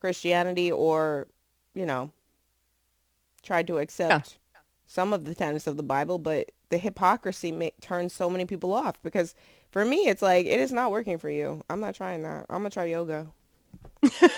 Christianity 0.00 0.70
or, 0.72 1.28
you 1.74 1.86
know, 1.86 2.10
tried 3.42 3.66
to 3.68 3.78
accept 3.78 4.38
some 4.86 5.12
of 5.12 5.24
the 5.24 5.34
tenets 5.34 5.66
of 5.66 5.76
the 5.76 5.82
Bible, 5.82 6.18
but 6.18 6.50
the 6.70 6.78
hypocrisy 6.78 7.52
ma- 7.52 7.68
turns 7.80 8.12
so 8.12 8.28
many 8.28 8.44
people 8.44 8.72
off 8.72 9.00
because 9.02 9.34
for 9.70 9.84
me, 9.84 10.08
it's 10.08 10.22
like, 10.22 10.46
it 10.46 10.58
is 10.60 10.72
not 10.72 10.90
working 10.90 11.18
for 11.18 11.30
you. 11.30 11.62
I'm 11.70 11.80
not 11.80 11.94
trying 11.94 12.22
that. 12.22 12.46
I'm 12.50 12.60
going 12.60 12.70
to 12.70 12.74
try 12.74 12.84
yoga. 12.86 13.28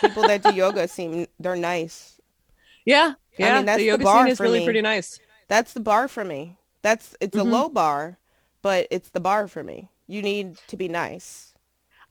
people 0.01 0.25
that 0.25 0.43
do 0.43 0.53
yoga 0.53 0.89
seem, 0.89 1.27
they're 1.39 1.57
nice. 1.57 2.21
Yeah, 2.85 3.15
yeah. 3.39 3.55
I 3.55 3.57
mean, 3.57 3.67
that's 3.67 3.77
the 3.79 3.83
the 3.85 3.87
yoga 3.89 4.05
bar 4.05 4.25
scene 4.25 4.33
is 4.33 4.39
for 4.39 4.45
really 4.45 4.61
me. 4.61 4.65
pretty 4.65 4.81
nice. 4.83 5.21
That's 5.49 5.73
the 5.73 5.81
bar 5.81 6.09
for 6.09 6.25
me. 6.25 6.59
That's, 6.83 7.15
it's 7.21 7.37
Mhm. 7.37 7.41
a 7.41 7.45
low 7.45 7.69
bar, 7.69 8.19
but 8.63 8.87
it's 8.91 9.11
the 9.11 9.21
bar 9.21 9.49
for 9.49 9.63
me. 9.63 9.91
You 10.07 10.23
need 10.23 10.57
to 10.69 10.77
be 10.77 10.89
nice. 10.89 11.55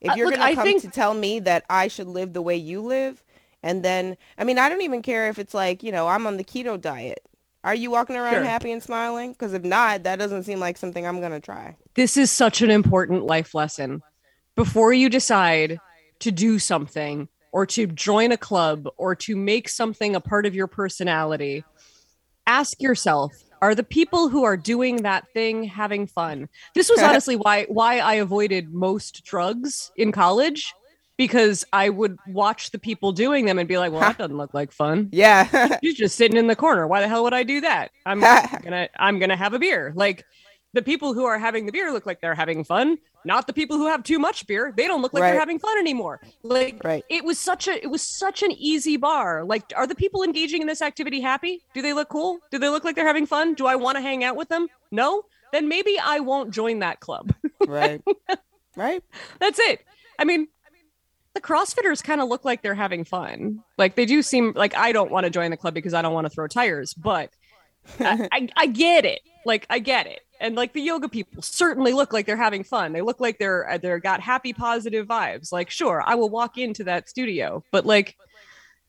If 0.00 0.12
Uh, 0.12 0.14
you're 0.16 0.26
look, 0.30 0.36
gonna 0.36 0.54
come 0.54 0.64
think- 0.64 0.82
to 0.82 0.88
tell 0.88 1.14
me 1.14 1.40
that 1.40 1.64
I 1.68 1.88
should 1.88 2.06
live 2.08 2.32
the 2.32 2.42
way 2.42 2.56
you 2.56 2.80
live, 2.80 3.22
and 3.62 3.84
then, 3.84 4.16
I 4.38 4.44
mean, 4.44 4.58
I 4.58 4.68
don't 4.68 4.82
even 4.82 5.02
care 5.02 5.28
if 5.28 5.38
it's 5.38 5.54
like, 5.54 5.82
you 5.82 5.90
know, 5.90 6.06
I'm 6.08 6.26
on 6.26 6.36
the 6.36 6.44
keto 6.44 6.80
diet 6.80 7.20
Are 7.64 7.74
you 7.74 7.90
walking 7.90 8.16
around 8.16 8.34
Sure. 8.34 8.44
happy 8.44 8.70
and 8.70 8.80
smiling? 8.80 9.32
Because 9.32 9.52
if 9.52 9.64
not, 9.64 10.04
that 10.04 10.16
doesn't 10.20 10.44
seem 10.44 10.60
like 10.60 10.76
something 10.78 11.04
I'm 11.04 11.20
gonna 11.20 11.40
try. 11.40 11.76
This 11.94 12.16
is 12.16 12.30
such 12.30 12.62
an 12.62 12.70
important 12.70 13.24
life 13.24 13.52
lesson. 13.52 14.00
Before 14.54 14.92
you 14.92 15.08
decide 15.10 15.80
to 16.20 16.30
do 16.30 16.60
something 16.60 17.28
or 17.50 17.66
to 17.66 17.88
join 17.88 18.30
a 18.30 18.36
club 18.36 18.88
or 18.96 19.16
to 19.16 19.34
make 19.36 19.68
something 19.68 20.14
a 20.14 20.20
part 20.20 20.46
of 20.46 20.54
your 20.54 20.68
personality, 20.68 21.64
ask 22.46 22.80
yourself, 22.80 23.32
are 23.60 23.74
the 23.74 23.82
people 23.82 24.28
who 24.28 24.44
are 24.44 24.56
doing 24.56 25.02
that 25.02 25.26
thing 25.32 25.64
having 25.64 26.06
fun? 26.06 26.48
This 26.74 26.90
was 26.90 26.98
honestly 27.02 27.36
why 27.36 27.64
why 27.68 27.98
I 27.98 28.14
avoided 28.14 28.72
most 28.72 29.24
drugs 29.24 29.90
in 29.96 30.12
college 30.12 30.74
because 31.16 31.64
I 31.72 31.88
would 31.88 32.16
watch 32.28 32.70
the 32.70 32.78
people 32.78 33.12
doing 33.12 33.44
them 33.44 33.58
and 33.58 33.68
be 33.68 33.76
like, 33.76 33.90
"Well, 33.92 34.00
that 34.00 34.18
doesn't 34.18 34.36
look 34.36 34.54
like 34.54 34.72
fun." 34.72 35.08
Yeah. 35.12 35.78
She's 35.82 35.96
just 35.96 36.16
sitting 36.16 36.36
in 36.36 36.46
the 36.46 36.56
corner. 36.56 36.86
Why 36.86 37.00
the 37.00 37.08
hell 37.08 37.24
would 37.24 37.34
I 37.34 37.42
do 37.42 37.60
that? 37.60 37.90
I'm 38.06 38.20
gonna 38.62 38.88
I'm 38.98 39.18
gonna 39.18 39.36
have 39.36 39.52
a 39.52 39.58
beer. 39.58 39.92
Like 39.94 40.24
the 40.74 40.82
people 40.82 41.14
who 41.14 41.24
are 41.24 41.38
having 41.38 41.66
the 41.66 41.72
beer 41.72 41.90
look 41.92 42.04
like 42.06 42.20
they're 42.20 42.34
having 42.34 42.62
fun, 42.62 42.98
not 43.24 43.46
the 43.46 43.52
people 43.52 43.78
who 43.78 43.86
have 43.86 44.02
too 44.02 44.18
much 44.18 44.46
beer. 44.46 44.72
They 44.76 44.86
don't 44.86 45.00
look 45.02 45.14
like 45.14 45.22
Right. 45.22 45.30
they're 45.30 45.40
having 45.40 45.58
fun 45.58 45.78
anymore. 45.78 46.20
Like 46.42 46.82
Right. 46.84 47.04
it 47.08 47.24
was 47.24 47.38
such 47.38 47.68
a 47.68 47.82
it 47.82 47.88
was 47.90 48.02
such 48.02 48.42
an 48.42 48.52
easy 48.52 48.96
bar. 48.96 49.44
Like 49.44 49.64
are 49.76 49.86
the 49.86 49.94
people 49.94 50.22
engaging 50.22 50.60
in 50.60 50.66
this 50.66 50.82
activity 50.82 51.20
happy? 51.20 51.64
Do 51.74 51.80
they 51.82 51.92
look 51.94 52.08
cool? 52.10 52.38
Do 52.50 52.58
they 52.58 52.68
look 52.68 52.84
like 52.84 52.96
they're 52.96 53.06
having 53.06 53.26
fun? 53.26 53.54
Do 53.54 53.66
I 53.66 53.76
want 53.76 53.96
to 53.96 54.02
hang 54.02 54.24
out 54.24 54.36
with 54.36 54.48
them? 54.48 54.68
No? 54.90 55.22
Then 55.52 55.68
maybe 55.68 55.98
I 55.98 56.20
won't 56.20 56.50
join 56.52 56.80
that 56.80 57.00
club. 57.00 57.32
right. 57.66 58.02
Right. 58.76 59.02
That's 59.40 59.58
it. 59.58 59.82
I 60.18 60.24
mean, 60.24 60.48
the 61.34 61.40
CrossFitters 61.40 62.02
kind 62.04 62.20
of 62.20 62.28
look 62.28 62.44
like 62.44 62.62
they're 62.62 62.74
having 62.74 63.04
fun. 63.04 63.62
Like 63.78 63.96
they 63.96 64.04
do 64.06 64.22
seem 64.22 64.52
like 64.54 64.74
I 64.76 64.92
don't 64.92 65.10
want 65.10 65.24
to 65.24 65.30
join 65.30 65.50
the 65.50 65.56
club 65.56 65.72
because 65.72 65.94
I 65.94 66.02
don't 66.02 66.12
want 66.12 66.26
to 66.26 66.30
throw 66.30 66.46
tires, 66.46 66.92
but 66.94 67.30
I, 68.00 68.28
I, 68.32 68.48
I 68.56 68.66
get 68.66 69.04
it. 69.04 69.20
Like 69.44 69.66
I 69.70 69.78
get 69.78 70.06
it. 70.06 70.20
And 70.40 70.54
like 70.54 70.72
the 70.72 70.80
yoga 70.80 71.08
people 71.08 71.42
certainly 71.42 71.92
look 71.92 72.12
like 72.12 72.26
they're 72.26 72.36
having 72.36 72.62
fun. 72.62 72.92
They 72.92 73.02
look 73.02 73.20
like 73.20 73.38
they're 73.38 73.68
uh, 73.68 73.78
they're 73.78 73.98
got 73.98 74.20
happy, 74.20 74.52
positive 74.52 75.06
vibes. 75.06 75.52
Like 75.52 75.70
sure, 75.70 76.02
I 76.04 76.14
will 76.14 76.30
walk 76.30 76.58
into 76.58 76.84
that 76.84 77.08
studio, 77.08 77.64
but 77.72 77.84
like 77.86 78.16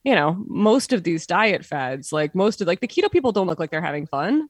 you 0.03 0.15
know, 0.15 0.43
most 0.47 0.93
of 0.93 1.03
these 1.03 1.27
diet 1.27 1.65
fads, 1.65 2.13
like 2.13 2.33
most 2.33 2.61
of 2.61 2.67
like 2.67 2.79
the 2.79 2.87
keto 2.87 3.11
people 3.11 3.31
don't 3.31 3.47
look 3.47 3.59
like 3.59 3.71
they're 3.71 3.81
having 3.81 4.07
fun. 4.07 4.47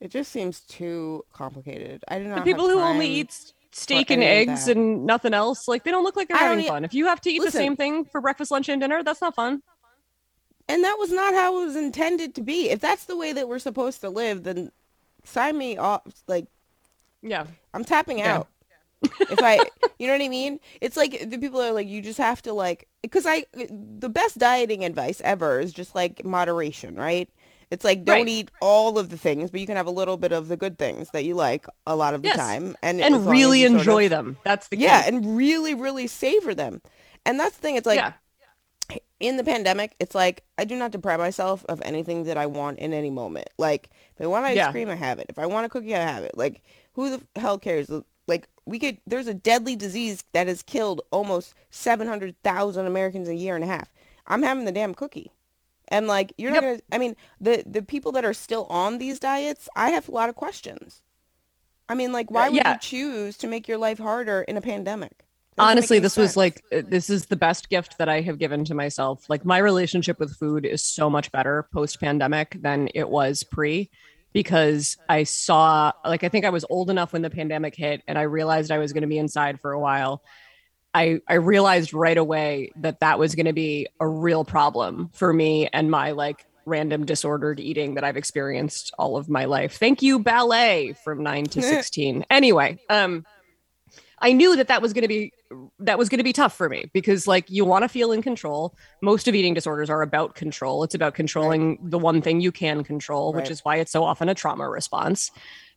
It 0.00 0.10
just 0.10 0.32
seems 0.32 0.60
too 0.60 1.24
complicated. 1.32 2.04
I 2.08 2.18
do 2.18 2.24
not. 2.24 2.30
Know. 2.30 2.36
The 2.36 2.44
people 2.44 2.68
who 2.68 2.80
only 2.80 3.06
eat 3.06 3.52
steak 3.72 4.10
and 4.10 4.22
eggs 4.22 4.68
and 4.68 5.06
nothing 5.06 5.34
else, 5.34 5.68
like 5.68 5.84
they 5.84 5.90
don't 5.90 6.04
look 6.04 6.16
like 6.16 6.28
they're 6.28 6.36
having 6.36 6.66
fun. 6.66 6.84
If 6.84 6.94
you 6.94 7.06
have 7.06 7.20
to 7.22 7.30
eat 7.30 7.40
Listen. 7.40 7.58
the 7.58 7.64
same 7.64 7.76
thing 7.76 8.04
for 8.06 8.20
breakfast, 8.20 8.50
lunch, 8.50 8.68
and 8.68 8.80
dinner, 8.80 9.02
that's 9.02 9.20
not 9.20 9.34
fun. 9.34 9.62
And 10.70 10.84
that 10.84 10.96
was 10.98 11.10
not 11.10 11.34
how 11.34 11.60
it 11.60 11.66
was 11.66 11.76
intended 11.76 12.34
to 12.36 12.42
be. 12.42 12.70
If 12.70 12.80
that's 12.80 13.04
the 13.04 13.16
way 13.16 13.32
that 13.32 13.48
we're 13.48 13.58
supposed 13.58 14.00
to 14.02 14.10
live, 14.10 14.44
then 14.44 14.70
sign 15.24 15.58
me 15.58 15.76
off. 15.76 16.02
Like 16.26 16.46
Yeah. 17.22 17.46
I'm 17.74 17.84
tapping 17.84 18.18
Yeah. 18.20 18.36
out. 18.38 18.48
if 19.02 19.40
I, 19.42 19.58
you 19.98 20.06
know 20.06 20.12
what 20.12 20.22
I 20.22 20.28
mean? 20.28 20.60
It's 20.80 20.96
like 20.96 21.28
the 21.30 21.38
people 21.38 21.60
are 21.60 21.72
like, 21.72 21.88
you 21.88 22.02
just 22.02 22.18
have 22.18 22.42
to 22.42 22.52
like, 22.52 22.86
because 23.02 23.24
I, 23.26 23.46
the 23.54 24.08
best 24.10 24.38
dieting 24.38 24.84
advice 24.84 25.20
ever 25.24 25.58
is 25.58 25.72
just 25.72 25.94
like 25.94 26.24
moderation, 26.24 26.94
right? 26.96 27.28
It's 27.70 27.84
like 27.84 28.04
don't 28.04 28.16
Right. 28.26 28.28
eat 28.28 28.50
all 28.60 28.98
of 28.98 29.10
the 29.10 29.16
things, 29.16 29.50
but 29.50 29.60
you 29.60 29.66
can 29.66 29.76
have 29.76 29.86
a 29.86 29.90
little 29.92 30.16
bit 30.16 30.32
of 30.32 30.48
the 30.48 30.56
good 30.56 30.76
things 30.78 31.10
that 31.12 31.24
you 31.24 31.34
like 31.34 31.66
a 31.86 31.94
lot 31.96 32.14
of 32.14 32.22
the 32.22 32.28
Yes. 32.28 32.36
time, 32.36 32.76
and 32.82 33.00
And 33.00 33.26
really 33.26 33.62
as 33.64 33.70
you 33.70 33.76
sort 33.76 33.80
enjoy 33.80 34.04
of- 34.06 34.10
them. 34.10 34.36
That's 34.44 34.68
the 34.68 34.76
key. 34.76 34.82
Yeah, 34.82 35.04
and 35.06 35.36
really, 35.36 35.74
really 35.74 36.06
savor 36.08 36.54
them. 36.54 36.82
And 37.24 37.38
that's 37.40 37.56
the 37.56 37.62
thing. 37.62 37.76
It's 37.76 37.86
like 37.86 37.96
yeah. 37.98 38.12
In 39.20 39.36
the 39.36 39.44
pandemic, 39.44 39.94
it's 40.00 40.14
like 40.14 40.42
I 40.58 40.64
do 40.64 40.76
not 40.76 40.90
deprive 40.90 41.20
myself 41.20 41.64
of 41.68 41.80
anything 41.84 42.24
that 42.24 42.36
I 42.36 42.46
want 42.46 42.78
in 42.78 42.92
any 42.92 43.10
moment. 43.10 43.48
Like 43.58 43.90
if 44.16 44.20
I 44.20 44.26
want 44.26 44.46
ice 44.46 44.56
Yeah. 44.56 44.72
cream, 44.72 44.88
I 44.88 44.96
have 44.96 45.18
it. 45.18 45.26
If 45.28 45.38
I 45.38 45.46
want 45.46 45.66
a 45.66 45.68
cookie, 45.68 45.94
I 45.94 46.00
have 46.00 46.24
it. 46.24 46.36
Like 46.36 46.62
who 46.94 47.10
the 47.10 47.40
hell 47.40 47.58
cares? 47.58 47.90
Like 48.26 48.48
we 48.64 48.78
could. 48.78 48.98
There's 49.06 49.26
a 49.26 49.34
deadly 49.34 49.76
disease 49.76 50.24
that 50.32 50.48
has 50.48 50.62
killed 50.62 51.02
almost 51.10 51.54
seven 51.70 52.08
hundred 52.08 52.34
thousand 52.42 52.86
Americans 52.86 53.28
a 53.28 53.34
year 53.34 53.54
and 53.54 53.64
a 53.64 53.68
half. 53.68 53.92
I'm 54.26 54.42
having 54.42 54.64
the 54.64 54.72
damn 54.72 54.94
cookie. 54.94 55.32
And 55.88 56.06
like 56.06 56.32
you're 56.38 56.52
not 56.52 56.62
gonna. 56.62 56.80
I 56.90 56.98
mean, 56.98 57.16
the 57.40 57.62
the 57.66 57.82
people 57.82 58.12
that 58.12 58.24
are 58.24 58.34
still 58.34 58.64
on 58.66 58.98
these 58.98 59.18
diets, 59.18 59.68
I 59.76 59.90
have 59.90 60.08
a 60.08 60.12
lot 60.12 60.28
of 60.28 60.36
questions. 60.36 61.02
I 61.88 61.94
mean, 61.94 62.12
like, 62.12 62.30
why 62.30 62.46
uh, 62.46 62.50
would 62.50 62.56
yeah. 62.56 62.74
you 62.74 62.78
choose 62.78 63.36
to 63.38 63.48
make 63.48 63.66
your 63.66 63.76
life 63.76 63.98
harder 63.98 64.42
in 64.42 64.56
a 64.56 64.60
pandemic? 64.60 65.24
Honestly, 65.60 65.98
this 65.98 66.16
was 66.16 66.36
like 66.36 66.64
uh, 66.72 66.82
this 66.86 67.10
is 67.10 67.26
the 67.26 67.36
best 67.36 67.68
gift 67.68 67.98
that 67.98 68.08
I 68.08 68.20
have 68.22 68.38
given 68.38 68.64
to 68.66 68.74
myself. 68.74 69.28
Like 69.28 69.44
my 69.44 69.58
relationship 69.58 70.18
with 70.18 70.36
food 70.36 70.64
is 70.64 70.84
so 70.84 71.10
much 71.10 71.30
better 71.32 71.68
post 71.72 72.00
pandemic 72.00 72.56
than 72.60 72.88
it 72.94 73.08
was 73.08 73.42
pre 73.42 73.90
because 74.32 74.96
I 75.08 75.24
saw 75.24 75.92
like 76.04 76.24
I 76.24 76.28
think 76.28 76.44
I 76.44 76.50
was 76.50 76.64
old 76.70 76.90
enough 76.90 77.12
when 77.12 77.22
the 77.22 77.30
pandemic 77.30 77.74
hit 77.74 78.02
and 78.06 78.18
I 78.18 78.22
realized 78.22 78.70
I 78.70 78.78
was 78.78 78.92
going 78.92 79.02
to 79.02 79.08
be 79.08 79.18
inside 79.18 79.60
for 79.60 79.72
a 79.72 79.80
while. 79.80 80.22
I 80.94 81.20
I 81.28 81.34
realized 81.34 81.92
right 81.92 82.18
away 82.18 82.72
that 82.76 83.00
that 83.00 83.18
was 83.18 83.34
going 83.34 83.46
to 83.46 83.52
be 83.52 83.86
a 83.98 84.06
real 84.06 84.44
problem 84.44 85.10
for 85.12 85.32
me 85.32 85.68
and 85.72 85.90
my 85.90 86.12
like 86.12 86.46
random 86.66 87.04
disordered 87.04 87.58
eating 87.58 87.94
that 87.94 88.04
I've 88.04 88.16
experienced 88.16 88.92
all 88.98 89.16
of 89.16 89.28
my 89.28 89.46
life. 89.46 89.78
Thank 89.78 90.02
you 90.02 90.18
ballet 90.18 90.94
from 91.04 91.22
9 91.22 91.46
to 91.46 91.62
16. 91.62 92.26
Anyway, 92.30 92.78
um 92.88 93.24
I 94.18 94.32
knew 94.32 94.56
that 94.56 94.68
that 94.68 94.82
was 94.82 94.92
going 94.92 95.02
to 95.02 95.08
be 95.08 95.32
that 95.80 95.98
was 95.98 96.08
going 96.08 96.18
to 96.18 96.24
be 96.24 96.32
tough 96.32 96.56
for 96.56 96.68
me 96.68 96.90
because 96.92 97.26
like 97.26 97.50
you 97.50 97.64
want 97.64 97.82
to 97.82 97.88
feel 97.88 98.12
in 98.12 98.22
control. 98.22 98.76
Most 99.02 99.26
of 99.26 99.34
eating 99.34 99.54
disorders 99.54 99.90
are 99.90 100.02
about 100.02 100.34
control. 100.34 100.84
It's 100.84 100.94
about 100.94 101.14
controlling 101.14 101.78
the 101.82 101.98
one 101.98 102.22
thing 102.22 102.40
you 102.40 102.52
can 102.52 102.84
control, 102.84 103.32
which 103.32 103.50
is 103.50 103.60
why 103.64 103.76
it's 103.76 103.90
so 103.90 104.04
often 104.04 104.28
a 104.28 104.34
trauma 104.34 104.68
response. 104.68 105.30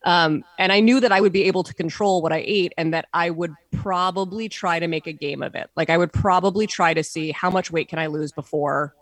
Um, 0.06 0.44
and 0.60 0.72
I 0.72 0.80
knew 0.80 1.00
that 1.00 1.12
I 1.12 1.22
would 1.22 1.32
be 1.32 1.44
able 1.46 1.64
to 1.64 1.74
control 1.74 2.22
what 2.22 2.34
I 2.34 2.44
ate 2.46 2.74
and 2.78 2.94
that 2.94 3.08
I 3.14 3.30
would 3.30 3.54
probably 3.72 4.50
try 4.50 4.80
to 4.80 4.88
make 4.88 5.08
a 5.08 5.14
game 5.14 5.42
of 5.42 5.56
it. 5.56 5.70
Like 5.76 5.90
I 5.90 5.98
would 5.98 6.12
probably 6.12 6.68
try 6.68 6.94
to 6.94 7.04
see 7.04 7.32
how 7.32 7.50
much 7.50 7.72
weight 7.72 7.88
can 7.88 8.00
I 8.00 8.08
lose 8.08 8.32
before 8.32 8.94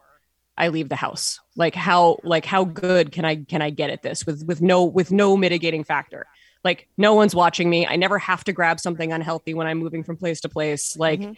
I 0.57 0.67
leave 0.67 0.89
the 0.89 0.95
house. 0.95 1.39
Like 1.55 1.75
how 1.75 2.17
like 2.23 2.45
how 2.45 2.65
good 2.65 3.11
can 3.11 3.25
I 3.25 3.37
can 3.37 3.61
I 3.61 3.71
get 3.71 3.89
at 3.89 4.03
this 4.03 4.25
with 4.25 4.45
with 4.45 4.61
no 4.61 4.85
with 4.85 5.11
no 5.11 5.35
mitigating 5.35 5.83
factor. 5.83 6.27
Like 6.63 6.87
no 6.97 7.13
one's 7.13 7.33
watching 7.35 7.69
me. 7.69 7.87
I 7.87 7.95
never 7.95 8.19
have 8.19 8.43
to 8.45 8.53
grab 8.53 8.79
something 8.79 9.11
unhealthy 9.11 9.53
when 9.53 9.67
I'm 9.67 9.79
moving 9.79 10.03
from 10.03 10.17
place 10.17 10.41
to 10.41 10.49
place. 10.49 10.95
Like 10.97 11.19
Mhm. 11.19 11.37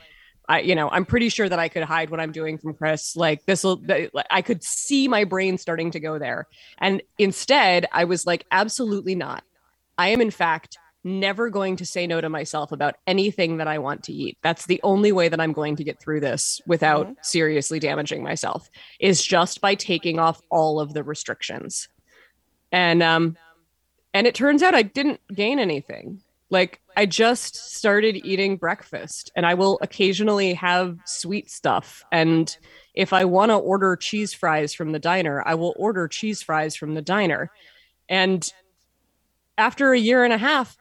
I 0.50 0.60
you 0.60 0.76
know, 0.76 0.90
I'm 0.90 1.06
pretty 1.06 1.30
sure 1.30 1.48
that 1.48 1.60
I 1.60 1.70
could 1.70 1.84
hide 1.84 2.10
what 2.10 2.20
I'm 2.20 2.34
doing 2.34 2.58
from 2.58 2.74
Chris. 2.74 3.16
Like 3.16 3.46
this 3.46 3.64
will 3.64 3.82
I 4.30 4.42
could 4.42 4.64
see 4.64 5.08
my 5.08 5.24
brain 5.24 5.58
starting 5.58 5.92
to 5.92 6.00
go 6.02 6.20
there. 6.20 6.48
And 6.80 7.02
instead, 7.18 7.88
I 7.94 8.04
was 8.04 8.26
like 8.26 8.46
absolutely 8.52 9.16
not. 9.16 9.44
I 9.98 10.10
am 10.10 10.20
in 10.20 10.32
fact 10.32 10.78
never 11.06 11.50
going 11.50 11.76
to 11.76 11.86
say 11.86 12.08
no 12.08 12.20
to 12.22 12.30
myself 12.30 12.72
about 12.72 12.96
anything 13.08 13.58
that 13.58 13.68
I 13.68 13.78
want 13.78 14.04
to 14.04 14.14
eat. 14.14 14.38
That's 14.42 14.66
the 14.66 14.80
only 14.84 15.12
way 15.12 15.28
that 15.28 15.40
I'm 15.40 15.52
going 15.52 15.76
to 15.76 15.84
get 15.84 16.00
through 16.00 16.22
this 16.22 16.62
without 16.66 17.08
Mhm. 17.08 17.16
seriously 17.22 17.78
damaging 17.80 18.24
myself 18.24 18.70
is 19.02 19.22
just 19.22 19.60
by 19.60 19.76
taking 19.76 20.18
off 20.18 20.42
all 20.50 20.80
of 20.80 20.94
the 20.94 21.04
restrictions. 21.04 21.90
And 22.72 23.04
um 23.04 23.38
and 24.14 24.28
it 24.28 24.36
turns 24.36 24.64
out 24.64 24.76
I 24.76 24.84
didn't 24.84 25.20
gain 25.34 25.60
anything. 25.60 26.22
Like 26.50 26.82
I 26.96 27.06
just 27.06 27.56
started 27.56 28.16
eating 28.26 28.58
breakfast 28.58 29.32
and 29.36 29.46
I 29.46 29.56
will 29.56 29.80
occasionally 29.82 30.54
have 30.54 31.00
sweet 31.06 31.50
stuff 31.50 32.04
and 32.12 32.56
if 32.94 33.12
I 33.12 33.26
want 33.26 33.50
to 33.50 33.56
order 33.56 33.96
cheese 33.96 34.34
fries 34.34 34.74
from 34.74 34.92
the 34.92 35.00
diner, 35.00 35.42
I 35.46 35.56
will 35.56 35.74
order 35.78 36.08
cheese 36.08 36.44
fries 36.44 36.76
from 36.76 36.94
the 36.94 37.02
diner. 37.02 37.50
And 38.08 38.52
after 39.58 39.94
a 39.94 40.00
year 40.00 40.24
and 40.24 40.34
a 40.34 40.38
half, 40.38 40.78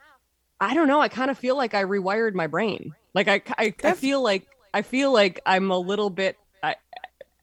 I 0.59 0.73
don't 0.73 0.87
know, 0.87 1.01
I 1.01 1.07
kind 1.07 1.31
of 1.31 1.37
feel 1.37 1.57
like 1.57 1.73
I 1.73 1.83
rewired 1.83 2.33
my 2.33 2.47
brain. 2.47 2.93
Like 3.13 3.27
I 3.27 3.41
I, 3.57 3.73
I 3.83 3.93
feel 3.93 4.21
like 4.21 4.47
I 4.73 4.81
feel 4.81 5.11
like 5.11 5.39
I'm 5.45 5.71
a 5.71 5.77
little 5.77 6.09
bit 6.09 6.37
I, 6.61 6.75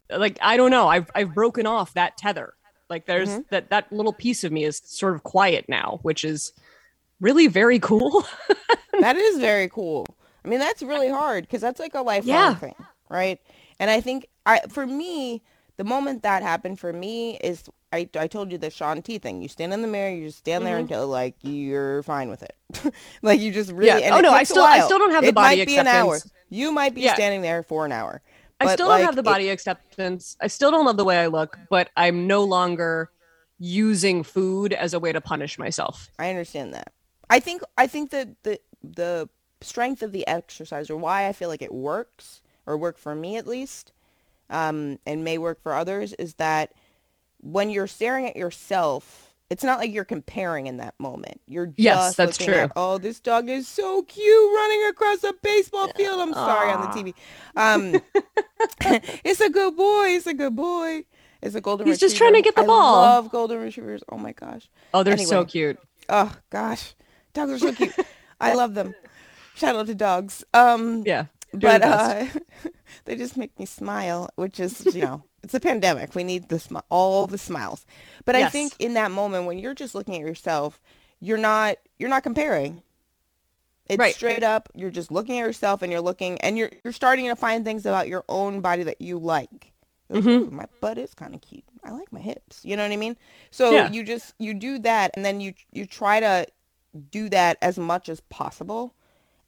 like 0.08 0.38
I 0.40 0.56
don't 0.56 0.70
know, 0.70 0.88
I've 0.88 1.10
I've 1.14 1.34
broken 1.34 1.66
off 1.66 1.94
that 1.94 2.16
tether. 2.16 2.54
Like 2.90 3.06
there's 3.06 3.28
Mhm. 3.30 3.48
that 3.50 3.70
that 3.70 3.90
little 3.92 4.12
piece 4.12 4.42
of 4.44 4.50
me 4.52 4.64
is 4.64 4.82
sort 4.84 5.14
of 5.14 5.22
quiet 5.22 5.66
now, 5.68 6.00
which 6.02 6.24
is 6.24 6.52
really 7.20 7.46
very 7.46 7.78
cool. 7.78 8.26
that 9.00 9.16
is 9.16 9.38
very 9.38 9.68
cool. 9.68 10.06
I 10.44 10.48
mean, 10.48 10.58
that's 10.58 10.82
really 10.82 11.08
hard 11.08 11.44
because 11.44 11.60
that's 11.60 11.78
like 11.78 11.94
a 11.94 12.02
lifelong 12.02 12.28
Yeah. 12.36 12.54
thing, 12.54 12.74
right? 13.08 13.38
And 13.78 13.90
I 13.90 14.00
think 14.00 14.26
I, 14.44 14.60
for 14.68 14.86
me, 14.86 15.42
the 15.76 15.84
moment 15.84 16.22
that 16.24 16.42
happened 16.42 16.80
for 16.80 16.92
me 16.92 17.36
is 17.38 17.62
I, 17.92 18.08
I 18.18 18.26
told 18.26 18.52
you 18.52 18.58
the 18.58 18.70
Shaun 18.70 19.02
T 19.02 19.18
thing. 19.18 19.42
You 19.42 19.48
stand 19.48 19.72
in 19.72 19.82
the 19.82 19.88
mirror, 19.88 20.10
you 20.10 20.26
just 20.26 20.38
stand 20.38 20.66
there 20.66 20.76
Mhm. 20.76 20.80
until 20.80 21.06
like 21.08 21.34
you're 21.42 22.02
fine 22.02 22.28
with 22.28 22.42
it. 22.42 22.56
like 23.22 23.40
you 23.40 23.52
just 23.52 23.70
really. 23.70 24.00
Yeah. 24.02 24.16
Oh, 24.16 24.20
no, 24.20 24.32
I 24.32 24.42
still- 24.44 24.62
I 24.64 24.80
still 24.80 24.98
don't 24.98 25.10
have 25.12 25.22
the 25.22 25.28
it 25.28 25.34
body 25.34 25.58
might 25.58 25.66
be 25.66 25.76
an 25.76 25.86
hour. 25.86 26.18
You 26.48 26.72
might 26.72 26.94
be 26.94 27.02
Yeah. 27.02 27.14
standing 27.14 27.42
there 27.42 27.62
for 27.62 27.84
an 27.84 27.92
hour. 27.92 28.22
I 28.60 28.64
But, 28.66 28.72
still 28.74 28.88
don't 28.88 29.00
have 29.00 29.14
the 29.16 29.20
it- 29.20 29.24
body 29.24 29.48
acceptance. 29.48 30.36
I 30.40 30.46
still 30.48 30.70
don't 30.70 30.84
love 30.84 30.96
the 30.98 31.04
way 31.04 31.18
I 31.18 31.26
look, 31.28 31.58
but 31.70 31.88
I'm 31.96 32.26
no 32.26 32.44
longer 32.44 33.10
using 33.58 34.22
food 34.22 34.72
as 34.72 34.92
a 34.94 35.00
way 35.00 35.12
to 35.12 35.20
punish 35.20 35.58
myself. 35.58 36.10
I 36.18 36.28
understand 36.30 36.74
that. 36.74 36.92
I 37.28 37.40
think 37.40 37.62
I 37.78 37.86
think 37.86 38.10
that 38.10 38.42
the 38.42 38.60
the 38.82 39.28
strength 39.60 40.02
of 40.02 40.12
the 40.12 40.26
exercise 40.26 40.88
or 40.90 40.96
why 40.96 41.26
I 41.28 41.32
feel 41.32 41.48
like 41.48 41.62
it 41.62 41.72
works 41.72 42.40
or 42.66 42.76
work 42.76 42.96
for 42.98 43.14
me 43.14 43.36
at 43.36 43.46
least, 43.46 43.92
um, 44.48 44.98
and 45.06 45.22
may 45.24 45.36
work 45.38 45.62
for 45.62 45.74
others 45.74 46.12
is 46.14 46.34
that 46.34 46.72
when 47.42 47.70
you're 47.70 47.86
staring 47.86 48.26
at 48.26 48.36
yourself, 48.36 49.29
it's 49.50 49.64
not 49.64 49.78
like 49.80 49.92
you're 49.92 50.04
comparing 50.04 50.66
in 50.68 50.76
that 50.78 50.94
moment. 50.98 51.40
You're 51.46 51.66
just 51.66 51.78
Yes, 51.78 52.16
that's 52.16 52.38
true. 52.38 52.54
at, 52.54 52.72
oh, 52.76 52.98
this 52.98 53.20
dog 53.20 53.48
is 53.50 53.66
so 53.68 54.02
cute 54.02 54.26
running 54.56 54.86
across 54.88 55.22
a 55.24 55.32
baseball 55.42 55.88
field. 55.96 56.20
I'm 56.20 56.32
sorry 56.32 56.70
on 56.72 56.80
the 56.82 56.86
TV. 56.86 57.14
Um, 57.56 58.00
it's 59.24 59.40
a 59.40 59.50
good 59.50 59.76
boy. 59.76 60.06
It's 60.10 60.26
a 60.26 60.34
good 60.34 60.54
boy. 60.56 61.04
It's 61.42 61.54
a 61.54 61.60
golden 61.60 61.84
retriever. 61.86 61.92
He's 61.94 62.00
just 62.00 62.16
trying 62.16 62.34
to 62.34 62.42
get 62.42 62.54
the 62.54 62.62
I 62.62 62.66
ball. 62.66 62.96
love 63.02 63.30
golden 63.30 63.58
retrievers. 63.60 64.02
Oh 64.10 64.18
my 64.18 64.32
gosh. 64.32 64.68
Oh, 64.94 65.02
they're 65.02 65.18
so 65.18 65.44
cute. 65.44 65.78
Oh 66.08 66.34
gosh. 66.50 66.94
Dogs 67.32 67.52
are 67.52 67.58
so 67.58 67.72
cute. 67.72 67.94
I 68.40 68.54
love 68.54 68.74
them. 68.74 68.94
Shout 69.54 69.74
out 69.76 69.86
to 69.86 69.94
dogs. 69.94 70.44
Um, 70.54 71.02
Yeah. 71.06 71.26
But 71.52 71.82
uh, 71.82 72.26
they 73.04 73.16
just 73.16 73.36
make 73.36 73.58
me 73.58 73.66
smile, 73.66 74.28
which 74.36 74.60
is 74.60 74.94
you 74.94 75.02
know 75.02 75.22
it's 75.42 75.54
a 75.54 75.60
pandemic. 75.60 76.14
We 76.14 76.24
need 76.24 76.48
the 76.48 76.56
smi- 76.56 76.82
all 76.90 77.26
the 77.26 77.38
smiles. 77.38 77.84
But 78.24 78.36
I 78.36 78.48
think 78.48 78.74
in 78.78 78.94
that 78.94 79.10
moment 79.10 79.46
when 79.46 79.58
you're 79.58 79.74
just 79.74 79.94
looking 79.94 80.14
at 80.14 80.20
yourself, 80.20 80.80
you're 81.20 81.38
not 81.38 81.76
you're 81.98 82.10
not 82.10 82.22
comparing. 82.22 82.82
It's 83.88 83.98
Right. 83.98 84.14
straight 84.14 84.44
up. 84.44 84.68
You're 84.76 84.90
just 84.92 85.10
looking 85.10 85.40
at 85.40 85.46
yourself 85.46 85.82
and 85.82 85.90
you're 85.90 86.00
looking 86.00 86.40
and 86.42 86.56
you're 86.56 86.70
you're 86.84 86.92
starting 86.92 87.26
to 87.26 87.34
find 87.36 87.64
things 87.64 87.84
about 87.86 88.06
your 88.08 88.24
own 88.28 88.60
body 88.60 88.84
that 88.84 89.00
you 89.00 89.18
like. 89.18 89.72
Mhm. 90.12 90.50
My 90.52 90.66
butt 90.80 90.98
is 90.98 91.14
kind 91.14 91.34
of 91.34 91.40
cute. 91.40 91.64
I 91.82 91.90
like 91.90 92.12
my 92.12 92.20
hips. 92.20 92.64
You 92.64 92.76
know 92.76 92.82
what 92.84 92.92
I 92.92 92.96
mean? 92.96 93.16
So 93.50 93.72
Yeah. 93.72 93.90
you 93.90 94.02
just 94.04 94.34
you 94.38 94.54
do 94.54 94.78
that 94.80 95.10
and 95.14 95.24
then 95.24 95.40
you 95.40 95.54
you 95.72 95.86
try 95.86 96.20
to 96.20 96.46
do 97.10 97.28
that 97.30 97.56
as 97.62 97.78
much 97.78 98.08
as 98.08 98.20
possible 98.22 98.94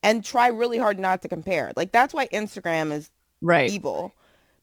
and 0.02 0.24
try 0.24 0.48
really 0.48 0.78
hard 0.78 0.98
not 0.98 1.22
to 1.22 1.28
compare. 1.28 1.72
Like 1.76 1.92
that's 1.92 2.14
why 2.14 2.28
Instagram 2.28 2.92
is 2.92 3.10
right. 3.40 3.68
evil 3.70 4.14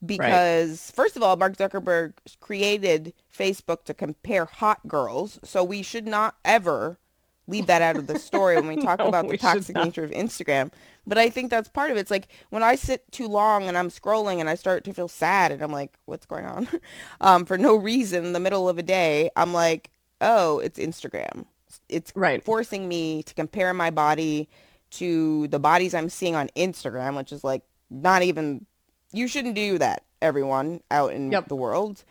because 0.06 0.92
first 0.92 1.16
of 1.18 1.24
all 1.24 1.36
Mark 1.38 1.58
Zuckerberg 1.58 2.14
created 2.40 3.14
Facebook 3.36 3.84
to 3.86 3.94
compare 3.94 4.46
hot 4.46 4.88
girls, 4.88 5.40
so 5.44 5.64
we 5.64 5.82
should 5.82 6.08
not 6.08 6.36
ever 6.46 7.00
leave 7.48 7.66
that 7.68 7.82
out 7.82 7.98
of 7.98 8.08
the 8.08 8.16
story 8.16 8.56
when 8.58 8.68
we 8.68 8.78
talk 8.78 9.00
No, 9.00 9.08
about 9.08 9.28
the 9.28 9.36
toxic 9.36 9.76
nature 9.76 10.04
of 10.04 10.12
Instagram. 10.12 10.72
But 11.08 11.18
I 11.18 11.30
think 11.30 11.50
that's 11.50 11.70
part 11.70 11.90
of 11.92 11.98
it. 11.98 12.02
It's 12.02 12.12
like 12.12 12.28
when 12.50 12.64
I 12.64 12.76
sit 12.76 13.12
too 13.12 13.28
long 13.28 13.64
and 13.64 13.78
I'm 13.78 13.90
scrolling 13.90 14.40
and 14.40 14.50
I 14.50 14.56
start 14.56 14.84
to 14.86 14.94
feel 14.94 15.08
sad 15.08 15.52
and 15.52 15.62
I'm 15.62 15.72
like, 15.72 15.94
what's 16.06 16.26
going 16.28 16.46
on? 16.46 16.68
um, 17.22 17.46
for 17.46 17.58
no 17.58 17.76
reason 17.76 18.26
in 18.26 18.34
the 18.34 18.40
middle 18.40 18.70
of 18.70 18.78
a 18.78 18.84
day, 18.84 19.32
I'm 19.36 19.54
like, 19.54 19.90
oh, 20.22 20.60
it's 20.60 20.80
Instagram. 20.80 21.46
It's 21.88 22.14
Right. 22.16 22.44
forcing 22.44 22.88
me 22.88 23.24
to 23.24 23.34
compare 23.34 23.74
my 23.74 23.90
body 23.90 24.50
to 24.92 25.48
the 25.48 25.60
bodies 25.60 25.94
I'm 25.94 26.10
seeing 26.10 26.36
on 26.36 26.50
Instagram, 26.56 27.16
which 27.18 27.32
is 27.32 27.44
like 27.44 27.64
not 27.90 28.22
even 28.24 28.66
you 29.12 29.28
shouldn't 29.28 29.56
do 29.56 29.78
that, 29.80 30.04
everyone 30.22 30.82
out 30.92 31.14
in 31.14 31.32
Yep. 31.32 31.48
the 31.48 31.56
world. 31.56 32.04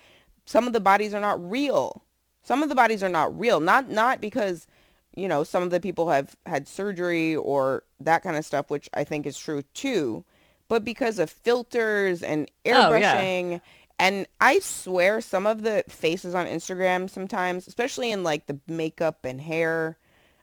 Some 0.47 0.67
of 0.67 0.73
the 0.73 0.81
bodies 0.81 1.15
are 1.15 1.21
not 1.21 1.39
real. 1.51 2.03
Some 2.43 2.63
of 2.63 2.69
the 2.69 2.75
bodies 2.75 3.03
are 3.03 3.09
not 3.09 3.39
real. 3.39 3.61
Not 3.61 3.89
not 3.91 4.21
because, 4.21 4.67
you 5.15 5.29
know, 5.29 5.45
some 5.45 5.63
of 5.63 5.71
the 5.71 5.81
people 5.81 6.09
have 6.11 6.37
had 6.47 6.67
surgery 6.67 7.37
or 7.37 7.83
that 8.01 8.23
kind 8.23 8.37
of 8.37 8.45
stuff, 8.45 8.71
which 8.71 8.89
I 8.95 9.05
think 9.05 9.27
is 9.27 9.39
true 9.39 9.63
too, 9.75 10.25
but 10.69 10.85
because 10.85 11.19
of 11.19 11.31
filters 11.31 12.23
and 12.23 12.51
Oh, 12.67 12.71
yeah. 12.95 13.15
airbrushing. 13.15 13.61
And 14.01 14.27
I 14.41 14.61
swear 14.61 15.21
some 15.21 15.45
of 15.47 15.63
the 15.63 15.83
faces 15.89 16.33
on 16.35 16.47
Instagram 16.47 17.11
sometimes, 17.11 17.67
especially 17.67 18.13
in 18.13 18.23
like 18.23 18.47
the 18.47 18.59
makeup 18.69 19.25
and 19.25 19.41
hair 19.41 19.99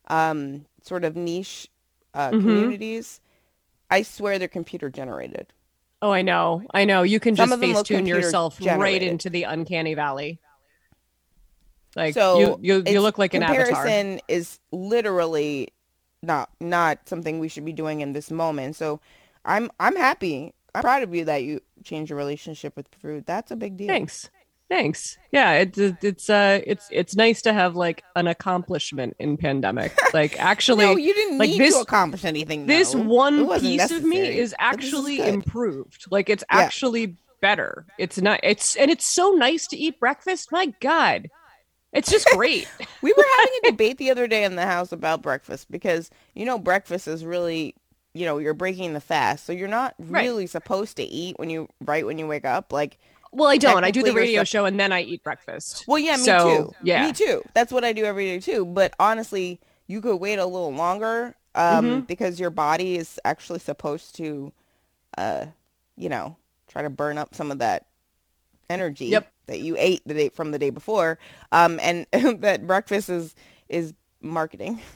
um, 0.08 0.65
sort 0.84 1.04
of 1.06 1.15
niche 1.15 1.70
uh, 2.15 2.31
Mhm. 2.31 2.41
communities, 2.41 3.22
I 3.91 4.01
swear 4.01 4.39
they're 4.39 4.48
computer 4.48 4.89
generated. 4.89 5.48
Oh, 6.01 6.12
I 6.12 6.22
know. 6.22 6.63
I 6.74 6.86
know. 6.86 7.03
You 7.03 7.19
can 7.19 7.36
Some 7.36 7.50
just 7.50 7.60
face 7.60 7.84
tune 7.84 8.05
yourself 8.05 8.60
right 8.62 9.01
into 9.01 9.29
the 9.29 9.43
uncanny 9.43 9.93
valley. 9.93 10.39
Like 11.95 12.13
so 12.13 12.39
you, 12.39 12.60
you, 12.62 12.84
you 12.93 13.01
look 13.01 13.17
like 13.17 13.34
an 13.34 13.43
avatar. 13.43 13.65
comparison 13.65 14.19
is 14.28 14.60
literally 14.71 15.69
not 16.21 16.49
not 16.60 17.08
something 17.08 17.39
we 17.39 17.47
should 17.47 17.63
be 17.65 17.71
doing 17.71 18.01
in 18.01 18.12
this 18.13 18.30
moment. 18.30 18.75
So 18.75 18.99
I'm 19.45 19.71
I'm 19.80 19.95
happy. 19.95 20.54
I'm 20.73 20.82
proud 20.82 21.04
of 21.04 21.15
you 21.15 21.23
that 21.25 21.43
you 21.43 21.62
changed 21.84 22.10
your 22.10 22.17
relationship 22.17 22.75
with 22.75 22.88
food. 23.01 23.25
That's 23.25 23.51
a 23.51 23.56
big 23.56 23.78
deal. 23.78 23.88
Thanks. 23.88 24.30
Thanks. 24.67 25.17
Yeah, 25.32 25.54
it's 25.54 25.78
it's 25.78 26.30
uh 26.30 26.60
it's 26.65 26.88
it's 26.91 27.15
nice 27.15 27.43
to 27.43 27.54
have 27.54 27.75
like 27.75 28.04
an 28.15 28.28
accomplishment 28.28 29.15
in 29.19 29.38
pandemic. 29.38 29.93
Like 30.13 30.39
actually 30.39 30.86
no, 30.86 30.95
you 30.97 31.13
didn't 31.13 31.38
like 31.38 31.49
need 31.51 31.60
this- 31.60 31.75
to 31.75 31.82
accomplish 31.82 32.25
anything. 32.25 32.65
this 32.65 32.93
though. 32.93 32.99
It 33.01 33.06
one 33.06 33.60
piece 33.60 33.91
of 33.91 34.04
me 34.04 34.17
is 34.19 34.28
this 34.28 34.38
is 34.51 34.56
actually 34.60 35.19
improved. 35.19 36.06
Like 36.10 36.30
it's 36.30 36.43
Yeah. 36.51 36.58
actually 36.60 37.15
better. 37.41 37.86
It's 37.99 38.19
not 38.19 38.39
it's 38.43 38.75
and 38.75 38.89
it's 38.89 39.06
so 39.06 39.32
nice 39.32 39.67
to 39.67 39.78
eat 39.78 39.99
breakfast. 39.99 40.51
My 40.51 40.67
god. 40.80 41.30
It's 41.93 42.10
just 42.10 42.28
great. 42.34 42.67
We 43.01 43.13
were 43.15 43.23
having 43.38 43.54
a 43.65 43.67
debate 43.71 43.97
the 43.99 44.10
other 44.10 44.28
day 44.28 44.43
in 44.45 44.56
the 44.56 44.65
house 44.65 44.91
about 44.91 45.21
breakfast 45.21 45.69
because 45.69 46.10
you 46.34 46.45
know 46.45 46.58
breakfast 46.58 47.08
is 47.08 47.23
really 47.23 47.75
you 48.13 48.25
know 48.25 48.38
you're 48.39 48.54
breaking 48.56 48.93
the 48.93 49.01
fast, 49.01 49.45
so 49.45 49.54
you're 49.54 49.67
not 49.67 49.93
Right. 49.99 50.23
really 50.23 50.47
supposed 50.47 50.97
to 50.97 51.04
eat 51.04 51.38
when 51.38 51.49
you 51.51 51.67
right 51.82 52.06
when 52.06 52.17
you 52.17 52.25
wake 52.25 52.45
up. 52.45 52.71
Like, 52.73 52.97
well, 53.36 53.50
I 53.50 53.58
don't. 53.58 53.84
I 53.84 53.91
do 53.91 54.02
the 54.04 54.13
radio 54.13 54.43
show 54.43 54.65
and 54.65 54.80
then 54.80 54.91
I 54.91 55.02
eat 55.02 55.24
breakfast. 55.24 55.86
well, 55.88 56.00
yeah, 56.00 56.15
me 56.17 56.24
So, 56.24 56.39
too. 56.69 56.76
yeah. 56.84 57.06
me 57.06 57.13
too. 57.13 57.43
That's 57.54 57.71
what 57.71 57.84
I 57.84 57.93
do 57.93 58.06
every 58.06 58.26
day 58.26 58.39
too. 58.39 58.65
But 58.65 58.93
honestly, 59.00 59.60
you 59.88 60.02
could 60.02 60.17
wait 60.17 60.39
a 60.39 60.45
little 60.45 60.74
longer 60.74 61.36
um, 61.54 61.86
Mhm. 62.04 62.08
because 62.08 62.39
your 62.39 62.50
body 62.50 62.98
is 62.98 63.19
actually 63.24 63.60
supposed 63.60 64.15
to, 64.17 64.52
uh, 65.17 65.45
you 65.95 66.10
know, 66.10 66.36
try 66.67 66.82
to 66.82 66.89
burn 66.89 67.17
up 67.17 67.34
some 67.36 67.50
of 67.52 67.60
that 67.60 67.86
energy 68.69 69.06
Yep. 69.06 69.32
that 69.45 69.60
you 69.60 69.76
ate 69.78 70.02
the 70.06 70.13
day 70.13 70.30
from 70.30 70.52
the 70.52 70.60
day 70.60 70.69
before. 70.69 71.17
Um, 71.52 71.80
and 71.82 72.06
that 72.41 72.65
breakfast 72.67 73.10
is 73.10 73.36
is 73.69 73.93
marketing. 74.21 74.82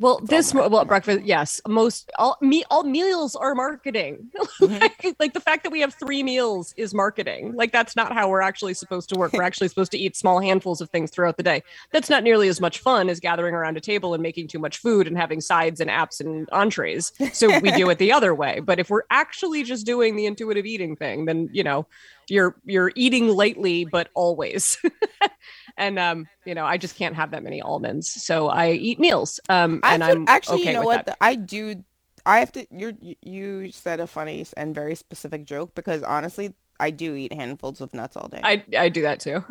Well, 0.00 0.14
all 0.14 0.20
this 0.20 0.52
well 0.52 0.84
breakfast, 0.84 1.24
yes. 1.24 1.60
Most 1.68 2.10
all 2.18 2.36
me 2.40 2.64
all 2.70 2.82
meals 2.84 3.36
are 3.36 3.54
marketing. 3.54 4.30
Mhm. 4.60 4.80
like, 4.80 5.16
like 5.18 5.32
the 5.34 5.40
fact 5.40 5.64
that 5.64 5.72
we 5.72 5.80
have 5.80 5.94
three 5.94 6.22
meals 6.22 6.72
is 6.76 6.94
marketing. 6.94 7.54
Like 7.54 7.72
that's 7.72 7.96
not 7.96 8.12
how 8.12 8.28
we're 8.28 8.40
actually 8.40 8.72
supposed 8.74 9.08
to 9.10 9.18
work. 9.18 9.32
We're 9.32 9.42
actually 9.42 9.68
supposed 9.68 9.90
to 9.92 9.98
eat 9.98 10.16
small 10.16 10.40
handfuls 10.40 10.80
of 10.80 10.90
things 10.90 11.10
throughout 11.10 11.36
the 11.36 11.42
day. 11.42 11.62
That's 11.92 12.08
not 12.08 12.22
nearly 12.22 12.48
as 12.48 12.60
much 12.60 12.78
fun 12.78 13.08
as 13.08 13.18
gathering 13.20 13.54
around 13.54 13.76
a 13.76 13.80
table 13.80 14.14
and 14.14 14.22
making 14.22 14.48
too 14.48 14.58
much 14.60 14.78
food 14.78 15.06
and 15.08 15.16
having 15.18 15.40
sides 15.40 15.80
and 15.80 15.90
apps 15.90 16.20
and 16.20 16.48
entrees. 16.52 17.12
So 17.32 17.58
we 17.60 17.72
do 17.72 17.90
it 17.90 17.98
the 17.98 18.12
other 18.12 18.34
way. 18.34 18.60
But 18.60 18.78
if 18.78 18.90
we're 18.90 19.02
actually 19.10 19.64
just 19.64 19.84
doing 19.86 20.14
the 20.16 20.26
intuitive 20.26 20.66
eating 20.66 20.94
thing, 20.96 21.24
then 21.24 21.50
you 21.52 21.64
know, 21.64 21.86
you're 22.28 22.56
you're 22.64 22.92
eating 22.94 23.28
lightly 23.28 23.84
but 23.84 24.08
always. 24.14 24.78
and 25.76 25.98
um, 25.98 26.26
you 26.44 26.54
know, 26.54 26.64
I 26.64 26.76
just 26.76 26.96
can't 26.96 27.14
have 27.14 27.30
that 27.32 27.42
many 27.42 27.60
almonds. 27.60 28.10
So 28.10 28.48
I 28.48 28.72
eat 28.72 28.98
meals. 28.98 29.40
Um 29.48 29.80
I 29.82 29.94
and 29.94 30.04
I'm 30.04 30.24
actually, 30.28 30.60
okay 30.62 30.72
you 30.72 30.78
know 30.78 30.84
what? 30.84 31.06
The- 31.06 31.16
I 31.20 31.34
do. 31.34 31.84
I 32.26 32.38
have 32.38 32.52
to. 32.52 32.66
You 32.70 32.96
you 33.20 33.70
said 33.70 34.00
a 34.00 34.06
funny 34.06 34.46
and 34.56 34.74
very 34.74 34.94
specific 34.94 35.44
joke 35.44 35.74
because 35.74 36.02
honestly, 36.02 36.54
I 36.80 36.90
do 36.90 37.14
eat 37.14 37.32
handfuls 37.32 37.80
of 37.80 37.94
nuts 37.94 38.16
all 38.16 38.28
day. 38.28 38.40
I 38.42 38.64
I 38.76 38.88
do 38.88 39.02
that 39.02 39.20
too. 39.20 39.44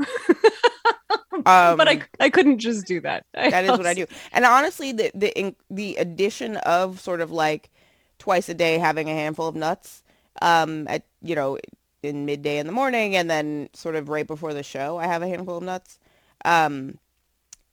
um, 1.34 1.44
but 1.46 1.88
I 1.88 2.02
I 2.20 2.30
couldn't 2.30 2.60
just 2.60 2.86
do 2.88 3.00
that. 3.02 3.26
that 3.34 3.64
is 3.64 3.72
what 3.72 3.86
I 3.86 3.94
do. 3.94 4.08
And 4.32 4.46
honestly, 4.46 4.92
the 4.92 5.12
the 5.14 5.38
in, 5.38 5.56
the 5.70 5.96
addition 5.96 6.58
of 6.58 7.00
sort 7.00 7.22
of 7.22 7.32
like 7.32 7.70
twice 8.20 8.50
a 8.50 8.54
day 8.54 8.78
having 8.78 9.10
a 9.10 9.14
handful 9.14 9.48
of 9.48 9.56
nuts, 9.56 10.04
um, 10.42 10.88
at 10.88 11.04
you 11.22 11.36
know 11.36 11.58
in 12.04 12.26
midday 12.26 12.60
in 12.60 12.68
the 12.68 12.74
morning, 12.74 13.16
and 13.16 13.30
then 13.30 13.70
sort 13.74 13.96
of 13.96 14.10
right 14.10 14.28
before 14.28 14.54
the 14.54 14.64
show, 14.64 14.98
I 14.98 15.08
have 15.08 15.22
a 15.22 15.28
handful 15.28 15.58
of 15.58 15.64
nuts. 15.64 16.00
Um, 16.46 17.00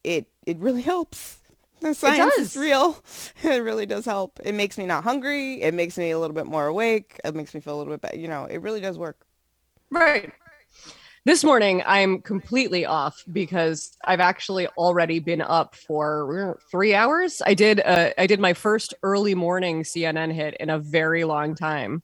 it 0.04 0.26
it 0.46 0.58
really 0.58 0.82
helps. 0.94 1.38
The 1.80 1.94
science 1.94 2.34
is 2.36 2.52
does. 2.52 2.62
real. 2.62 3.02
It 3.42 3.62
really 3.62 3.86
does 3.86 4.04
help. 4.04 4.38
It 4.44 4.54
makes 4.54 4.76
me 4.76 4.84
not 4.84 5.02
hungry. 5.02 5.62
It 5.62 5.72
makes 5.72 5.96
me 5.96 6.10
a 6.10 6.18
little 6.18 6.34
bit 6.34 6.46
more 6.46 6.66
awake. 6.66 7.18
It 7.24 7.34
makes 7.34 7.54
me 7.54 7.60
feel 7.60 7.74
a 7.74 7.78
little 7.78 7.92
bit 7.92 8.02
better. 8.02 8.18
You 8.18 8.28
know, 8.28 8.44
it 8.44 8.58
really 8.58 8.80
does 8.80 8.98
work. 8.98 9.24
Right. 9.90 10.30
This 11.24 11.44
morning 11.44 11.82
I'm 11.86 12.22
completely 12.22 12.86
off 12.86 13.22
because 13.30 13.96
I've 14.04 14.20
actually 14.20 14.66
already 14.68 15.18
been 15.20 15.42
up 15.42 15.74
for 15.74 16.58
three 16.70 16.94
hours. 16.94 17.42
I 17.44 17.54
did 17.54 17.80
uh, 17.80 18.10
I 18.16 18.26
did 18.26 18.40
my 18.40 18.54
first 18.54 18.94
early 19.02 19.34
morning 19.34 19.82
CNN 19.82 20.32
hit 20.32 20.56
in 20.60 20.70
a 20.70 20.78
very 20.78 21.24
long 21.24 21.54
time. 21.54 22.02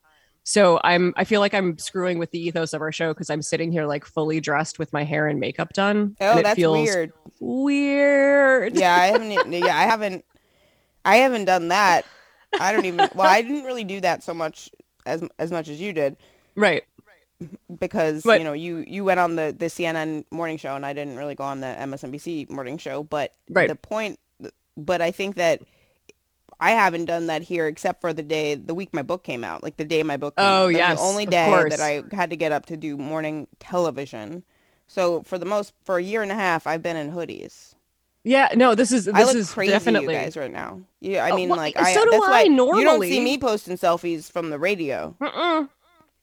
So 0.48 0.78
I'm 0.85 1.12
I 1.16 1.24
feel 1.24 1.40
like 1.40 1.54
I'm 1.54 1.76
screwing 1.76 2.18
with 2.20 2.30
the 2.30 2.38
ethos 2.38 2.72
of 2.72 2.80
our 2.80 2.92
show 2.92 3.12
because 3.12 3.30
I'm 3.30 3.42
sitting 3.42 3.72
here 3.72 3.85
like 3.85 4.04
fully 4.04 4.38
dressed 4.40 4.78
with 4.78 4.92
my 4.92 5.02
hair 5.02 5.26
and 5.26 5.40
makeup 5.40 5.72
done. 5.72 6.16
Oh, 6.20 6.40
that's 6.40 6.54
feels 6.54 6.87
weird. 6.88 7.12
Weird. 7.40 8.76
yeah, 8.76 8.94
I 8.94 9.06
haven't. 9.06 9.52
Yeah, 9.52 9.76
I 9.76 9.82
haven't. 9.82 10.24
I 11.04 11.16
haven't 11.16 11.46
done 11.46 11.68
that. 11.68 12.04
I 12.61 12.70
don't 12.72 12.85
even. 12.85 13.09
Well, 13.16 13.26
I 13.28 13.42
didn't 13.42 13.64
really 13.64 13.82
do 13.82 14.00
that 14.02 14.22
so 14.22 14.32
much 14.32 14.70
as 15.04 15.24
as 15.40 15.50
much 15.50 15.68
as 15.68 15.80
you 15.80 15.92
did 15.92 16.16
Right. 16.54 16.85
because 17.80 18.22
But- 18.22 18.38
you 18.38 18.44
know 18.44 18.52
you 18.52 18.85
you 18.87 19.02
went 19.04 19.18
on 19.18 19.35
the 19.35 19.52
the 19.59 19.66
CNN 19.66 20.26
morning 20.30 20.59
show 20.59 20.76
and 20.76 20.87
I 20.87 20.92
didn't 20.92 21.16
really 21.16 21.35
go 21.35 21.42
on 21.42 21.59
the 21.59 21.74
MSNBC 21.76 22.50
morning 22.50 22.78
show. 22.78 23.02
But 23.02 23.35
Right. 23.50 23.68
the 23.68 23.74
point. 23.74 24.20
But 24.76 25.02
I 25.02 25.11
think 25.11 25.35
that 25.37 25.62
I 26.59 26.71
haven't 26.73 27.05
done 27.05 27.27
that 27.27 27.42
here 27.42 27.66
except 27.66 28.01
for 28.01 28.12
the 28.12 28.23
day 28.23 28.55
the 28.55 28.75
week 28.75 28.95
my 28.95 29.03
book 29.03 29.23
came 29.25 29.45
out, 29.45 29.62
like 29.62 29.77
the 29.77 29.85
day 29.85 30.03
my 30.03 30.16
book. 30.16 30.37
Came 30.37 30.47
Oh, 30.47 30.66
out. 30.66 30.73
That 30.73 30.73
was 30.73 30.77
yes, 30.77 30.99
the 30.99 31.05
only 31.05 31.27
day 31.27 31.51
that 31.69 31.81
I 31.81 32.03
had 32.16 32.31
to 32.31 32.37
get 32.37 32.53
up 32.53 32.66
to 32.66 32.77
do 32.77 32.97
morning 32.97 33.47
television. 33.59 34.42
So 34.87 35.23
for 35.23 35.37
the 35.38 35.45
most 35.47 35.75
for 35.85 35.99
a 35.99 36.03
year 36.03 36.23
and 36.23 36.33
a 36.33 36.35
half, 36.37 36.66
I've 36.66 36.83
been 36.83 36.97
in 36.97 37.12
hoodies. 37.12 37.75
Yeah, 38.25 38.49
no, 38.57 38.75
this 38.75 38.90
is 38.90 39.05
this 39.05 39.14
I 39.14 39.23
look 39.25 39.37
is 39.37 39.53
crazy, 39.53 39.73
definitely 39.73 40.14
you 40.14 40.21
guys, 40.21 40.37
right 40.37 40.51
now. 40.53 40.81
Yeah, 41.01 41.25
I 41.25 41.31
Oh, 41.31 41.37
mean, 41.37 41.49
well, 41.49 41.59
like 41.59 41.77
so 41.79 41.85
I. 41.85 41.95
do 41.95 42.11
that's 42.11 42.25
I 42.27 42.31
why 42.31 42.42
You 42.79 42.85
don't 42.85 43.03
see 43.03 43.21
me 43.21 43.38
posting 43.38 43.77
selfies 43.77 44.31
from 44.31 44.51
the 44.51 44.59
radio. 44.59 45.14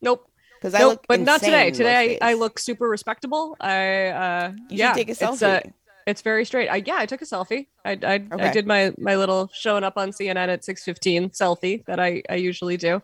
Nope. 0.01 0.27
because 0.59 0.73
I 0.73 0.79
nope, 0.79 0.91
look. 0.93 1.05
but 1.07 1.19
not 1.21 1.39
today. 1.41 1.71
Today 1.71 2.17
I, 2.21 2.31
I 2.31 2.33
look 2.33 2.59
super 2.59 2.87
respectable. 2.89 3.55
I 3.59 4.07
uh 4.07 4.51
You 4.69 4.77
yeah, 4.77 4.89
should 4.89 4.95
take 4.95 5.09
a 5.09 5.11
it's 5.11 5.21
selfie. 5.21 5.73
It's 6.07 6.21
very 6.21 6.45
straight. 6.45 6.69
I 6.69 6.83
yeah, 6.85 6.95
I 6.97 7.05
took 7.05 7.21
a 7.21 7.25
selfie. 7.25 7.67
I 7.85 7.91
I, 8.03 8.27
I 8.31 8.51
did 8.51 8.65
my 8.67 8.93
my 8.97 9.15
little 9.15 9.49
showing 9.53 9.83
up 9.83 9.97
on 9.97 10.11
CNN 10.11 10.47
at 10.49 10.61
6:15 10.63 11.35
selfie 11.37 11.85
that 11.85 11.99
I 11.99 12.23
I 12.29 12.35
usually 12.35 12.77
do. 12.77 13.01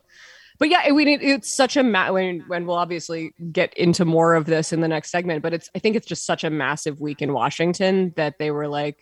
But 0.58 0.68
yeah, 0.68 0.92
we 0.92 1.06
need, 1.06 1.22
it's 1.22 1.50
such 1.50 1.78
a 1.78 1.82
ma- 1.82 2.12
when 2.12 2.40
when 2.46 2.66
we'll 2.66 2.76
obviously 2.76 3.32
get 3.50 3.72
into 3.74 4.04
more 4.04 4.34
of 4.34 4.44
this 4.44 4.74
in 4.74 4.82
the 4.82 4.88
next 4.88 5.10
segment, 5.10 5.42
but 5.42 5.54
it's 5.54 5.70
I 5.74 5.78
think 5.78 5.96
it's 5.96 6.06
just 6.06 6.26
such 6.26 6.44
a 6.44 6.50
massive 6.50 7.00
week 7.00 7.22
in 7.22 7.32
Washington 7.32 8.12
that 8.16 8.38
they 8.38 8.50
were 8.50 8.68
like 8.68 8.98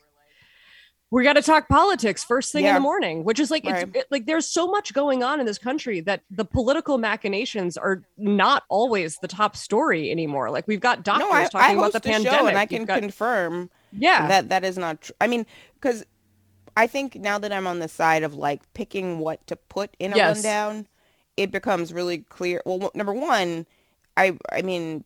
we 1.11 1.25
got 1.25 1.33
to 1.33 1.43
talk 1.43 1.69
politics 1.71 2.23
first 2.23 2.53
thing 2.53 2.67
in 2.67 2.75
the 2.75 2.81
morning, 2.81 3.25
which 3.25 3.41
is 3.41 3.51
like 3.51 3.65
it's 3.65 3.73
Right. 3.85 3.97
it, 3.97 4.07
like 4.11 4.27
there's 4.27 4.47
so 4.47 4.67
much 4.67 4.93
going 4.93 5.23
on 5.23 5.41
in 5.41 5.47
this 5.47 5.57
country 5.57 6.01
that 6.03 6.21
the 6.31 6.45
political 6.45 6.99
machinations 6.99 7.79
are 7.79 8.03
not 8.19 8.65
always 8.69 9.17
the 9.17 9.27
top 9.29 9.57
story 9.57 10.11
anymore. 10.11 10.51
Like 10.51 10.69
we've 10.69 10.81
got 10.81 11.05
doctors 11.05 11.29
no, 11.31 11.33
I, 11.35 11.45
talking 11.49 11.77
I 11.77 11.81
about 11.81 11.93
the 11.95 12.01
pandemic, 12.01 12.51
and 12.51 12.59
I 12.59 12.67
can 12.67 12.85
got- 12.85 13.01
confirm 13.01 13.71
yeah, 13.93 14.29
that 14.29 14.49
that 14.49 14.65
is 14.65 14.79
not 14.79 15.03
true. 15.03 15.15
I 15.21 15.27
mean, 15.27 15.47
because 15.75 16.05
I 16.77 16.87
think 16.87 17.17
now 17.17 17.39
that 17.39 17.53
I'm 17.53 17.67
on 17.67 17.81
the 17.81 17.89
side 17.89 18.23
of 18.23 18.35
like 18.35 18.63
picking 18.75 19.19
what 19.21 19.47
to 19.49 19.57
put 19.57 19.97
in 19.99 20.13
a 20.13 20.17
Yes. 20.17 20.29
rundown, 20.29 20.89
it 21.37 21.51
becomes 21.53 21.93
really 21.93 22.19
clear. 22.19 22.63
Well, 22.67 22.91
number 22.95 23.13
one, 23.15 23.67
I 24.17 24.39
I 24.53 24.63
mean, 24.63 25.05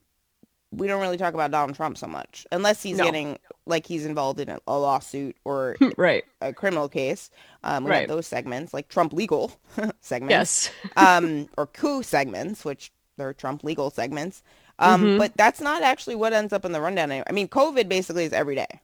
we 0.72 0.86
don't 0.86 1.00
really 1.02 1.18
talk 1.18 1.34
about 1.34 1.50
Donald 1.50 1.76
Trump 1.76 1.98
so 1.98 2.06
much 2.06 2.46
unless 2.52 2.82
he's 2.82 2.98
No. 2.98 3.04
getting 3.04 3.38
like 3.66 3.86
he's 3.86 4.06
involved 4.06 4.40
in 4.40 4.48
a, 4.48 4.58
a 4.66 4.78
lawsuit 4.78 5.36
or 5.44 5.78
right, 5.96 6.24
a 6.40 6.52
criminal 6.52 6.88
case. 6.88 7.30
Um, 7.64 7.84
we 7.84 7.90
Right. 7.90 7.94
have 7.94 8.06
those 8.08 8.26
segments 8.26 8.74
like 8.74 8.88
Trump 8.88 9.12
legal 9.12 9.52
segments. 10.00 10.52
yes, 10.52 10.70
um, 10.96 11.48
or 11.56 11.66
coup 11.66 12.02
segments, 12.02 12.64
which 12.64 12.92
they're 13.16 13.34
Trump 13.34 13.64
legal 13.64 13.90
segments. 13.90 14.42
Um, 14.78 15.02
Mhm. 15.02 15.18
But 15.18 15.32
that's 15.36 15.60
not 15.60 15.82
actually 15.82 16.14
what 16.14 16.32
ends 16.32 16.52
up 16.52 16.64
in 16.64 16.72
the 16.72 16.80
rundown. 16.80 17.12
I 17.12 17.32
mean, 17.32 17.48
COVID 17.48 17.88
basically 17.88 18.24
is 18.24 18.32
every 18.32 18.54
day. 18.54 18.80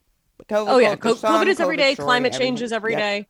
COVID, 0.48 0.66
oh 0.68 0.78
yeah, 0.78 0.94
COVID 0.96 1.20
COVID 1.20 1.46
is 1.48 1.60
every 1.60 1.76
day, 1.76 1.94
climate 1.94 2.32
change 2.32 2.62
is 2.62 2.72
every 2.72 2.92
Yep. 2.92 3.00
day, 3.00 3.26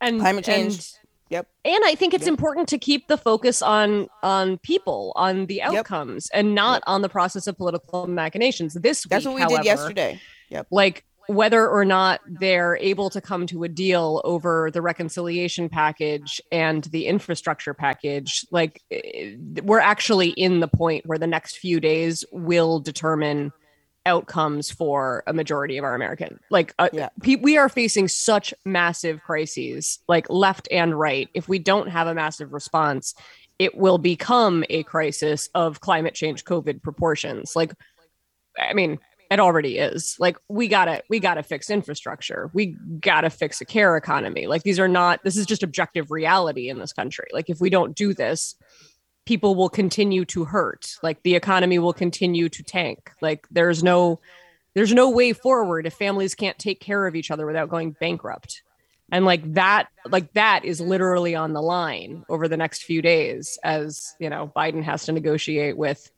and 0.00 0.20
Climate 0.20 0.44
change. 0.44 0.74
and- 0.74 0.88
Yep. 1.30 1.46
and 1.64 1.78
I 1.86 1.94
think 1.94 2.12
it's 2.12 2.24
Yep. 2.24 2.28
important 2.28 2.68
to 2.70 2.78
keep 2.78 3.08
the 3.08 3.16
focus 3.16 3.62
on 3.62 4.08
on 4.22 4.58
people, 4.58 5.12
on 5.16 5.46
the 5.46 5.56
Yep. 5.56 5.72
outcomes, 5.74 6.28
and 6.30 6.54
not 6.54 6.82
on 6.86 7.00
the 7.02 7.08
process 7.08 7.46
of 7.46 7.56
political 7.56 8.06
machinations. 8.06 8.74
This 8.74 9.04
That's 9.08 9.24
week, 9.24 9.38
what 9.38 9.48
we 9.50 9.56
did 9.56 9.64
yesterday. 9.64 10.20
Yep. 10.50 10.66
like 10.70 11.04
whether 11.28 11.68
or 11.68 11.84
not 11.84 12.20
they're 12.26 12.76
able 12.80 13.08
to 13.10 13.20
come 13.20 13.46
to 13.46 13.64
a 13.64 13.68
deal 13.68 14.20
over 14.24 14.70
the 14.72 14.82
reconciliation 14.82 15.68
package 15.68 16.40
and 16.50 16.84
the 16.84 17.06
infrastructure 17.06 17.74
package 17.74 18.44
like 18.50 18.82
eh, 18.90 19.34
we're 19.62 19.78
actually 19.78 20.30
in 20.30 20.60
the 20.60 20.68
point 20.68 21.06
where 21.06 21.18
the 21.18 21.26
next 21.26 21.58
few 21.58 21.80
days 21.80 22.24
will 22.32 22.80
determine 22.80 23.52
outcomes 24.04 24.68
for 24.70 25.22
a 25.28 25.32
majority 25.32 25.78
of 25.78 25.84
our 25.84 25.94
american 25.94 26.40
like 26.50 26.74
uh, 26.80 26.88
Yeah. 26.92 27.10
pe- 27.22 27.36
we 27.36 27.56
are 27.56 27.68
facing 27.68 28.08
such 28.08 28.52
massive 28.64 29.22
crises 29.22 30.00
like 30.08 30.28
left 30.28 30.66
and 30.72 30.98
right 30.98 31.28
if 31.34 31.48
we 31.48 31.60
don't 31.60 31.88
have 31.88 32.08
a 32.08 32.14
massive 32.14 32.52
response 32.52 33.14
it 33.60 33.76
will 33.76 33.98
become 33.98 34.64
a 34.70 34.82
crisis 34.82 35.48
of 35.54 35.80
climate 35.80 36.14
change 36.14 36.44
covid 36.44 36.82
proportions 36.82 37.54
like 37.54 37.72
i 38.58 38.72
mean 38.74 38.98
it 39.32 39.40
already 39.40 39.78
is. 39.78 40.16
Like 40.18 40.36
we 40.48 40.68
gotta 40.68 41.02
we 41.08 41.18
gotta 41.18 41.42
fix 41.42 41.70
infrastructure. 41.70 42.50
We 42.52 42.76
gotta 43.00 43.30
fix 43.30 43.60
a 43.60 43.64
care 43.64 43.96
economy. 43.96 44.46
Like 44.46 44.62
these 44.62 44.78
are 44.78 44.88
not 44.88 45.24
this 45.24 45.36
is 45.36 45.46
just 45.46 45.62
objective 45.62 46.10
reality 46.10 46.68
in 46.68 46.78
this 46.78 46.92
country. 46.92 47.26
Like 47.32 47.48
if 47.48 47.60
we 47.60 47.70
don't 47.70 47.96
do 47.96 48.12
this 48.14 48.54
people 49.24 49.54
will 49.54 49.68
continue 49.68 50.24
to 50.26 50.44
hurt. 50.44 50.96
Like 51.02 51.22
the 51.22 51.34
economy 51.34 51.78
will 51.78 51.92
continue 51.92 52.48
to 52.48 52.62
tank. 52.62 53.12
Like 53.20 53.46
there's 53.50 53.82
no 53.82 54.20
there's 54.74 54.92
no 54.92 55.10
way 55.10 55.32
forward 55.32 55.86
if 55.86 55.94
families 55.94 56.34
can't 56.34 56.58
take 56.58 56.80
care 56.80 57.06
of 57.06 57.14
each 57.14 57.30
other 57.30 57.46
without 57.46 57.68
going 57.68 57.92
bankrupt. 57.92 58.62
And 59.10 59.24
like 59.24 59.54
that 59.54 59.88
like 60.10 60.32
that 60.32 60.64
is 60.64 60.80
literally 60.80 61.34
on 61.34 61.52
the 61.52 61.62
line 61.62 62.24
over 62.28 62.48
the 62.48 62.56
next 62.56 62.82
few 62.82 63.02
days 63.02 63.58
as 63.62 64.14
you 64.18 64.30
know 64.30 64.50
biden 64.56 64.82
has 64.82 65.04
to 65.04 65.12
negotiate 65.12 65.76
with 65.76 66.10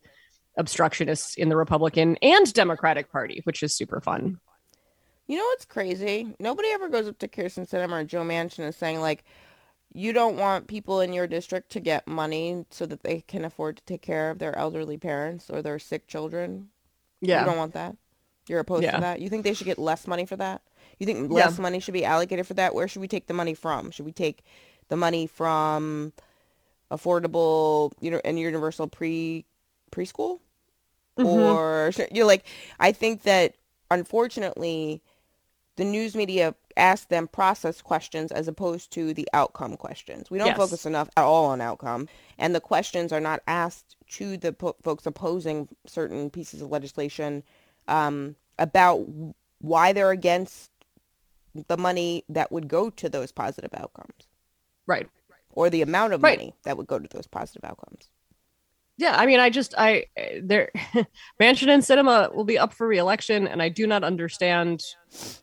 obstructionists 0.59 1.37
in 1.37 1.49
the 1.49 1.57
republican 1.57 2.17
and 2.23 2.53
democratic 2.53 3.11
party 3.11 3.41
which 3.45 3.63
is 3.63 3.75
super 3.75 4.01
fun 4.01 4.39
You 5.27 5.39
know 5.39 5.45
what's 5.45 5.65
crazy? 5.65 6.35
Nobody 6.39 6.69
ever 6.73 6.89
goes 6.91 7.09
up 7.09 7.19
to 7.21 7.29
Kyrsten 7.29 7.67
Sinema 7.67 8.03
or 8.03 8.05
Joe 8.05 8.23
Manchin 8.23 8.59
and 8.65 8.75
saying 8.75 9.01
like, 9.01 9.25
you 9.95 10.13
don't 10.13 10.37
want 10.37 10.67
people 10.67 11.01
in 11.01 11.15
your 11.15 11.27
district 11.27 11.71
to 11.73 11.81
get 11.81 12.07
money 12.07 12.67
so 12.71 12.85
that 12.85 13.03
they 13.03 13.23
can 13.23 13.43
afford 13.43 13.79
to 13.79 13.83
take 13.85 14.03
care 14.03 14.29
of 14.31 14.39
their 14.39 14.55
elderly 14.59 14.99
parents 14.99 15.49
or 15.49 15.63
their 15.63 15.79
sick 15.79 16.07
children. 16.09 16.69
Yeah. 17.23 17.41
You 17.41 17.47
don't 17.47 17.57
want 17.57 17.73
that. 17.73 17.97
You're 18.49 18.61
opposed 18.61 18.83
Yeah. 18.83 18.97
to 18.97 19.01
that. 19.01 19.21
You 19.21 19.31
think 19.31 19.45
they 19.45 19.55
should 19.55 19.67
get 19.67 19.79
less 19.79 20.07
money 20.07 20.27
for 20.27 20.37
that? 20.37 20.61
You 20.99 21.07
think 21.07 21.31
Yeah. 21.31 21.37
less 21.47 21.59
money 21.59 21.81
should 21.81 21.95
be 21.95 22.05
allocated 22.05 22.47
for 22.47 22.55
that? 22.55 22.75
Where 22.75 22.87
should 22.87 23.01
we 23.01 23.09
take 23.09 23.27
the 23.27 23.33
money 23.35 23.55
from? 23.55 23.91
Should 23.93 24.05
we 24.05 24.13
take 24.13 24.45
the 24.89 24.97
money 24.97 25.27
from 25.27 26.13
affordable, 26.91 27.93
you 28.01 28.11
know, 28.11 28.21
and 28.27 28.39
universal 28.39 28.89
pre 28.89 29.47
preschool, 29.91 30.41
Mhm. 31.19 31.27
or 31.27 31.93
you're 32.11 32.27
like, 32.27 32.45
I 32.81 32.93
think 32.93 33.23
that 33.23 33.55
unfortunately, 33.91 35.03
the 35.77 35.85
news 35.85 36.15
media 36.15 36.55
ask 36.77 37.09
them 37.09 37.29
process 37.29 37.81
questions 37.81 38.33
as 38.33 38.49
opposed 38.49 38.91
to 38.93 39.15
the 39.15 39.29
outcome 39.33 39.77
questions. 39.77 40.31
We 40.31 40.39
don't 40.39 40.49
Yes. 40.49 40.57
focus 40.57 40.87
enough 40.87 41.09
at 41.17 41.23
all 41.25 41.47
on 41.47 41.61
outcome, 41.61 42.09
and 42.39 42.55
the 42.55 42.61
questions 42.61 43.13
are 43.13 43.21
not 43.21 43.43
asked 43.47 43.97
to 44.11 44.37
the 44.37 44.53
po- 44.53 44.77
folks 44.83 45.07
opposing 45.07 45.69
certain 45.87 46.31
pieces 46.31 46.63
of 46.63 46.71
legislation 46.71 47.43
um, 47.87 48.35
about 48.59 49.05
why 49.61 49.93
they're 49.93 50.11
against 50.11 50.71
the 51.69 51.77
money 51.77 52.25
that 52.29 52.51
would 52.51 52.67
go 52.67 52.91
to 52.91 53.09
those 53.09 53.31
positive 53.31 53.73
outcomes 53.75 54.27
right 54.87 55.09
or 55.53 55.71
the 55.71 55.83
amount 55.83 56.13
of 56.13 56.23
Right. 56.23 56.39
money 56.39 56.55
that 56.65 56.77
would 56.77 56.87
go 56.89 56.99
to 56.99 57.07
those 57.09 57.27
positive 57.29 57.63
outcomes. 57.65 58.11
Yeah 58.97 59.17
i 59.17 59.27
mean 59.27 59.41
i 59.41 59.51
just 59.51 59.75
i 59.77 60.07
there 60.41 60.71
Manchin 61.41 61.69
and 61.69 61.83
Sinema 61.83 62.33
will 62.33 62.45
be 62.45 62.59
up 62.59 62.73
for 62.73 62.87
reelection 62.87 63.49
and 63.49 63.61
i 63.61 63.69
do 63.69 63.87
not 63.87 64.05
understand 64.05 64.83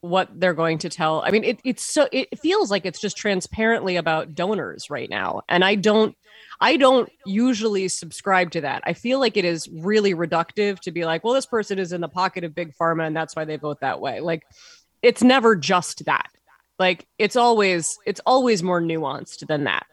what 0.01 0.29
they're 0.37 0.53
going 0.53 0.77
to 0.79 0.89
tell. 0.89 1.21
I 1.25 1.31
mean 1.31 1.43
it, 1.43 1.59
it's 1.63 1.83
so 1.83 2.07
it 2.11 2.39
feels 2.39 2.71
like 2.71 2.85
it's 2.85 2.99
just 2.99 3.17
transparently 3.17 3.97
about 3.97 4.35
donors 4.35 4.89
right 4.89 5.09
now 5.09 5.41
and 5.49 5.63
i 5.63 5.75
don't 5.75 6.15
i 6.61 6.77
don't 6.77 7.09
usually 7.25 7.87
subscribe 7.89 8.51
to 8.51 8.61
that. 8.61 8.83
I 8.85 8.93
feel 8.93 9.19
like 9.19 9.35
it 9.35 9.45
is 9.45 9.67
really 9.69 10.15
reductive 10.15 10.79
to 10.81 10.91
be 10.91 11.03
like 11.03 11.23
well 11.23 11.33
this 11.33 11.45
person 11.45 11.77
is 11.77 11.91
in 11.91 11.99
the 11.99 12.07
pocket 12.07 12.45
of 12.45 12.55
big 12.55 12.73
pharma 12.73 13.05
and 13.05 13.15
that's 13.15 13.35
why 13.35 13.43
they 13.43 13.57
vote 13.57 13.81
that 13.81 13.99
way. 13.99 14.21
Like 14.21 14.43
it's 15.01 15.23
never 15.23 15.55
just 15.57 16.05
that. 16.05 16.29
Like 16.79 17.05
it's 17.17 17.35
always 17.35 17.97
it's 18.05 18.21
always 18.25 18.63
more 18.63 18.81
nuanced 18.81 19.45
than 19.47 19.65
that 19.65 19.85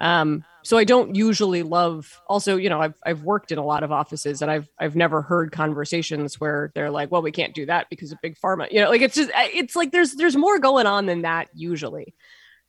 um 0.00 0.44
so 0.62 0.76
i 0.76 0.84
don't 0.84 1.14
usually 1.14 1.62
love 1.62 2.20
also 2.26 2.56
you 2.56 2.68
know 2.68 2.80
i've 2.80 2.98
i've 3.04 3.22
worked 3.22 3.52
in 3.52 3.58
a 3.58 3.64
lot 3.64 3.82
of 3.82 3.92
offices 3.92 4.42
and 4.42 4.50
i've 4.50 4.68
i've 4.78 4.96
never 4.96 5.22
heard 5.22 5.52
conversations 5.52 6.40
where 6.40 6.72
they're 6.74 6.90
like 6.90 7.10
well 7.12 7.22
we 7.22 7.30
can't 7.30 7.54
do 7.54 7.64
that 7.66 7.88
because 7.90 8.10
of 8.10 8.20
big 8.20 8.36
pharma. 8.36 8.70
You 8.72 8.80
know 8.80 8.90
like 8.90 9.02
it's 9.02 9.14
just 9.14 9.30
it's 9.34 9.76
like 9.76 9.92
there's 9.92 10.14
there's 10.14 10.36
more 10.36 10.58
going 10.58 10.86
on 10.86 11.06
than 11.06 11.22
that 11.22 11.48
usually. 11.54 12.14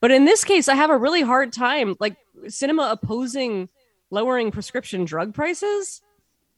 But 0.01 0.11
in 0.11 0.25
this 0.25 0.43
case 0.43 0.67
i 0.67 0.75
have 0.75 0.89
a 0.91 0.97
really 0.97 1.21
hard 1.21 1.51
time 1.51 1.95
like 1.99 2.17
Sinema 2.45 2.91
opposing 2.91 3.69
lowering 4.11 4.51
prescription 4.51 5.05
drug 5.05 5.33
prices. 5.33 6.01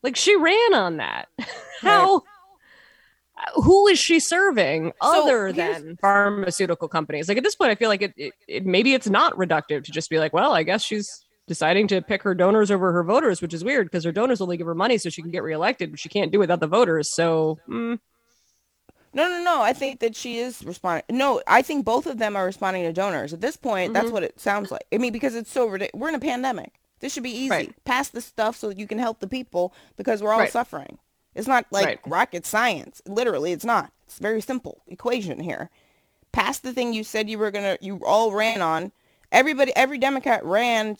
Like 0.03 0.15
she 0.15 0.35
ran 0.35 0.73
on 0.73 0.97
that. 0.97 1.27
How 1.81 2.23
who 3.55 3.87
is 3.87 3.99
she 3.99 4.19
serving 4.19 4.91
So, 5.01 5.23
other 5.23 5.47
here's- 5.47 5.81
than 5.81 5.97
pharmaceutical 5.97 6.87
companies 6.87 7.27
like 7.27 7.37
at 7.37 7.43
this 7.43 7.55
point 7.55 7.71
i 7.71 7.75
feel 7.75 7.89
like 7.89 8.01
it, 8.01 8.13
it, 8.17 8.33
it 8.47 8.65
maybe 8.65 8.93
it's 8.93 9.07
not 9.09 9.33
reductive 9.37 9.83
to 9.83 9.91
just 9.91 10.09
be 10.09 10.19
like 10.19 10.33
well 10.33 10.53
i 10.53 10.63
guess 10.63 10.83
she's 10.83 11.23
deciding 11.47 11.87
to 11.87 12.01
pick 12.01 12.23
her 12.23 12.33
donors 12.35 12.71
over 12.71 12.91
her 12.91 13.03
voters 13.03 13.41
which 13.41 13.53
is 13.53 13.63
weird 13.63 13.87
because 13.87 14.03
her 14.03 14.11
donors 14.11 14.41
only 14.41 14.57
give 14.57 14.67
her 14.67 14.75
money 14.75 14.97
so 14.97 15.09
she 15.09 15.21
can 15.21 15.31
get 15.31 15.43
reelected 15.43 15.91
but 15.91 15.99
she 15.99 16.09
can't 16.09 16.31
do 16.31 16.39
without 16.39 16.59
the 16.59 16.67
voters 16.67 17.09
so 17.11 17.57
mm, 17.69 17.99
No, 19.13 19.27
no, 19.29 19.41
no. 19.43 19.61
I 19.61 19.73
think 19.73 19.99
that 20.01 20.15
she 20.15 20.37
is 20.37 20.63
responding. 20.63 21.03
No, 21.09 21.41
I 21.47 21.61
think 21.63 21.85
both 21.85 22.05
of 22.05 22.17
them 22.19 22.35
are 22.35 22.45
responding 22.45 22.83
to 22.83 22.93
donors. 22.93 23.33
At 23.33 23.41
this 23.41 23.55
point, 23.57 23.93
that's 23.93 24.09
Mhm. 24.09 24.11
what 24.11 24.21
it 24.23 24.39
sounds 24.39 24.69
like. 24.69 24.85
I 24.93 24.97
mean, 24.99 25.11
because 25.13 25.33
it's 25.33 25.49
so 25.51 25.65
ridiculous. 25.65 25.99
We're 25.99 26.09
in 26.09 26.15
a 26.15 26.19
pandemic. 26.19 26.73
This 26.99 27.13
should 27.13 27.23
be 27.23 27.31
easy. 27.31 27.49
Right. 27.49 27.73
Pass 27.85 28.09
the 28.09 28.21
stuff 28.21 28.57
so 28.57 28.67
that 28.67 28.77
you 28.77 28.85
can 28.85 28.99
help 28.99 29.19
the 29.19 29.27
people 29.27 29.73
because 29.95 30.21
we're 30.21 30.33
all 30.33 30.39
Right. 30.41 30.51
suffering. 30.51 30.99
It's 31.37 31.47
not 31.47 31.65
like 31.71 31.85
Right. 31.85 31.99
rocket 32.05 32.45
science. 32.45 33.01
Literally, 33.05 33.51
it's 33.51 33.63
not. 33.63 33.93
It's 34.05 34.19
very 34.19 34.41
simple 34.41 34.81
equation 34.87 35.39
here. 35.39 35.69
Pass 36.31 36.59
the 36.59 36.73
thing 36.73 36.93
you 36.93 37.03
said 37.03 37.29
you 37.29 37.37
were 37.37 37.51
gonna. 37.51 37.77
You 37.79 38.01
all 38.05 38.31
ran 38.31 38.61
on. 38.61 38.91
Everybody, 39.31 39.71
every 39.75 39.97
Democrat 39.97 40.43
ran, 40.43 40.97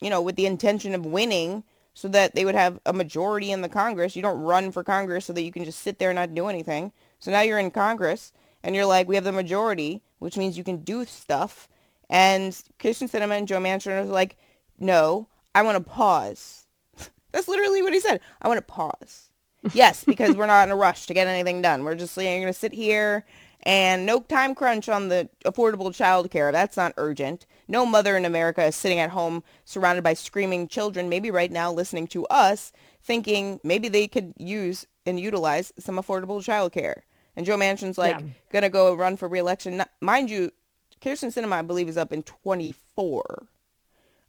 you 0.00 0.10
know, 0.10 0.20
with 0.20 0.36
the 0.36 0.46
intention 0.46 0.94
of 0.94 1.06
winning 1.06 1.62
so 1.94 2.08
that 2.08 2.34
they 2.34 2.44
would 2.44 2.54
have 2.54 2.80
a 2.84 2.92
majority 2.92 3.52
in 3.52 3.62
the 3.62 3.68
Congress. 3.68 4.16
You 4.16 4.22
don't 4.22 4.40
run 4.40 4.72
for 4.72 4.82
Congress 4.82 5.26
so 5.26 5.32
that 5.32 5.42
you 5.42 5.52
can 5.52 5.64
just 5.64 5.80
sit 5.80 5.98
there 5.98 6.10
and 6.10 6.16
not 6.16 6.34
do 6.34 6.48
anything. 6.48 6.92
So 7.20 7.30
now 7.30 7.40
you're 7.42 7.58
in 7.58 7.70
Congress 7.70 8.32
and 8.62 8.74
you're 8.74 8.86
like, 8.86 9.08
we 9.08 9.14
have 9.14 9.24
the 9.24 9.32
majority, 9.32 10.02
which 10.18 10.36
means 10.36 10.58
you 10.58 10.64
can 10.64 10.78
do 10.78 11.04
stuff. 11.04 11.68
And 12.10 12.52
Kyrsten 12.78 13.10
Sinema 13.10 13.38
and 13.38 13.48
Joe 13.48 13.58
Manchin 13.60 13.92
are 13.92 14.04
like, 14.04 14.36
no, 14.78 15.28
I 15.54 15.62
want 15.62 15.78
to 15.82 15.90
pause. 15.90 16.66
That's 17.32 17.48
literally 17.48 17.82
what 17.82 17.92
he 17.94 18.00
said. 18.00 18.20
I 18.42 18.48
want 18.48 18.58
to 18.58 18.62
pause. 18.72 19.30
Yes, 19.72 20.04
because 20.04 20.36
we're 20.36 20.46
not 20.46 20.68
in 20.68 20.72
a 20.72 20.76
rush 20.76 21.06
to 21.06 21.14
get 21.14 21.26
anything 21.26 21.62
done. 21.62 21.84
We're 21.84 21.94
just 21.94 22.16
going 22.16 22.46
to 22.46 22.52
sit 22.52 22.72
here 22.72 23.24
and 23.62 24.06
no 24.06 24.20
time 24.20 24.54
crunch 24.54 24.88
on 24.88 25.08
the 25.08 25.28
affordable 25.44 25.92
child 25.92 26.30
care. 26.30 26.52
That's 26.52 26.76
not 26.76 26.94
urgent. 26.96 27.46
No 27.66 27.84
mother 27.84 28.16
in 28.16 28.24
America 28.24 28.64
is 28.64 28.76
sitting 28.76 29.00
at 29.00 29.10
home 29.10 29.42
surrounded 29.64 30.04
by 30.04 30.14
screaming 30.14 30.68
children, 30.68 31.08
maybe 31.08 31.32
right 31.32 31.50
now 31.50 31.72
listening 31.72 32.06
to 32.08 32.26
us, 32.26 32.72
thinking 33.02 33.58
maybe 33.64 33.88
they 33.88 34.06
could 34.06 34.34
use 34.36 34.86
and 35.04 35.18
utilize 35.18 35.72
some 35.78 35.96
affordable 35.96 36.42
child 36.42 36.72
care. 36.72 37.04
And 37.34 37.44
Joe 37.44 37.56
Manchin's 37.56 37.98
like 37.98 38.18
yeah. 38.20 38.26
gonna 38.50 38.70
go 38.70 38.94
run 38.94 39.16
for 39.16 39.28
reelection. 39.28 39.82
Mind 40.00 40.30
you, 40.30 40.52
Kyrsten 41.00 41.32
Sinema, 41.34 41.54
I 41.54 41.62
believe, 41.62 41.88
is 41.88 41.98
up 41.98 42.12
in 42.12 42.22
24. 42.22 43.46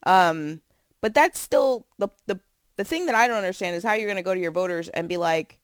Um, 0.04 0.62
but 1.00 1.14
that's 1.14 1.40
still 1.40 1.86
the 1.98 2.10
the 2.26 2.40
the 2.78 2.84
thing 2.84 3.08
that 3.08 3.16
I 3.16 3.28
don't 3.28 3.38
understand 3.38 3.76
is 3.76 3.84
how 3.84 3.94
you're 3.94 4.08
gonna 4.08 4.24
go 4.24 4.34
to 4.34 4.40
your 4.40 4.52
voters 4.52 4.88
and 4.90 5.10
be 5.10 5.18
like, 5.18 5.60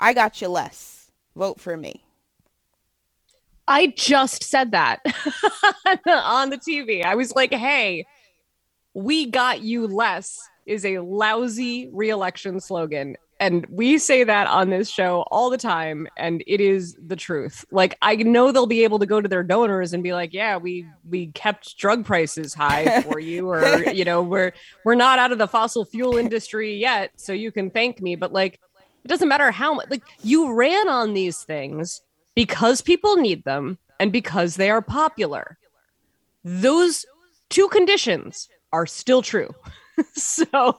I 0.00 0.14
got 0.14 0.40
you 0.40 0.48
less. 0.48 1.10
Vote 1.36 1.60
for 1.60 1.76
me. 1.76 2.02
I 3.68 3.86
just 3.96 4.42
said 4.42 4.72
that 4.72 5.00
on 6.06 6.50
the 6.50 6.58
TV. 6.58 7.04
I 7.04 7.14
was 7.14 7.34
like, 7.34 7.52
hey, 7.54 8.04
we 8.94 9.30
got 9.30 9.62
you 9.62 9.86
less 9.86 10.38
is 10.66 10.84
a 10.84 10.98
lousy 10.98 11.88
reelection 11.92 12.60
slogan. 12.60 13.16
And 13.42 13.66
we 13.66 13.98
say 13.98 14.22
that 14.22 14.46
on 14.46 14.70
this 14.70 14.88
show 14.88 15.24
all 15.32 15.50
the 15.50 15.58
time, 15.58 16.06
and 16.16 16.44
it 16.46 16.60
is 16.60 16.96
the 17.04 17.16
truth. 17.16 17.64
Like 17.72 17.98
I 18.00 18.14
know 18.14 18.52
they'll 18.52 18.66
be 18.66 18.84
able 18.84 19.00
to 19.00 19.06
go 19.06 19.20
to 19.20 19.28
their 19.28 19.42
donors 19.42 19.92
and 19.92 20.00
be 20.00 20.12
like, 20.12 20.32
"Yeah, 20.32 20.58
we 20.58 20.86
we 21.10 21.26
kept 21.26 21.76
drug 21.76 22.04
prices 22.04 22.54
high 22.54 23.02
for 23.02 23.18
you," 23.18 23.50
or 23.50 23.88
you 23.92 24.04
know, 24.04 24.22
we're 24.22 24.52
we're 24.84 24.94
not 24.94 25.18
out 25.18 25.32
of 25.32 25.38
the 25.38 25.48
fossil 25.48 25.84
fuel 25.84 26.16
industry 26.18 26.76
yet, 26.76 27.10
so 27.16 27.32
you 27.32 27.50
can 27.50 27.68
thank 27.68 28.00
me. 28.00 28.14
But 28.14 28.32
like, 28.32 28.60
it 29.04 29.08
doesn't 29.08 29.28
matter 29.28 29.50
how 29.50 29.74
much. 29.74 29.90
Like 29.90 30.04
you 30.22 30.54
ran 30.54 30.88
on 30.88 31.12
these 31.12 31.42
things 31.42 32.00
because 32.36 32.80
people 32.80 33.16
need 33.16 33.42
them 33.42 33.76
and 33.98 34.12
because 34.12 34.54
they 34.54 34.70
are 34.70 34.82
popular. 34.82 35.58
Those 36.44 37.06
two 37.48 37.66
conditions 37.70 38.48
are 38.72 38.86
still 38.86 39.20
true. 39.20 39.52
so 40.14 40.78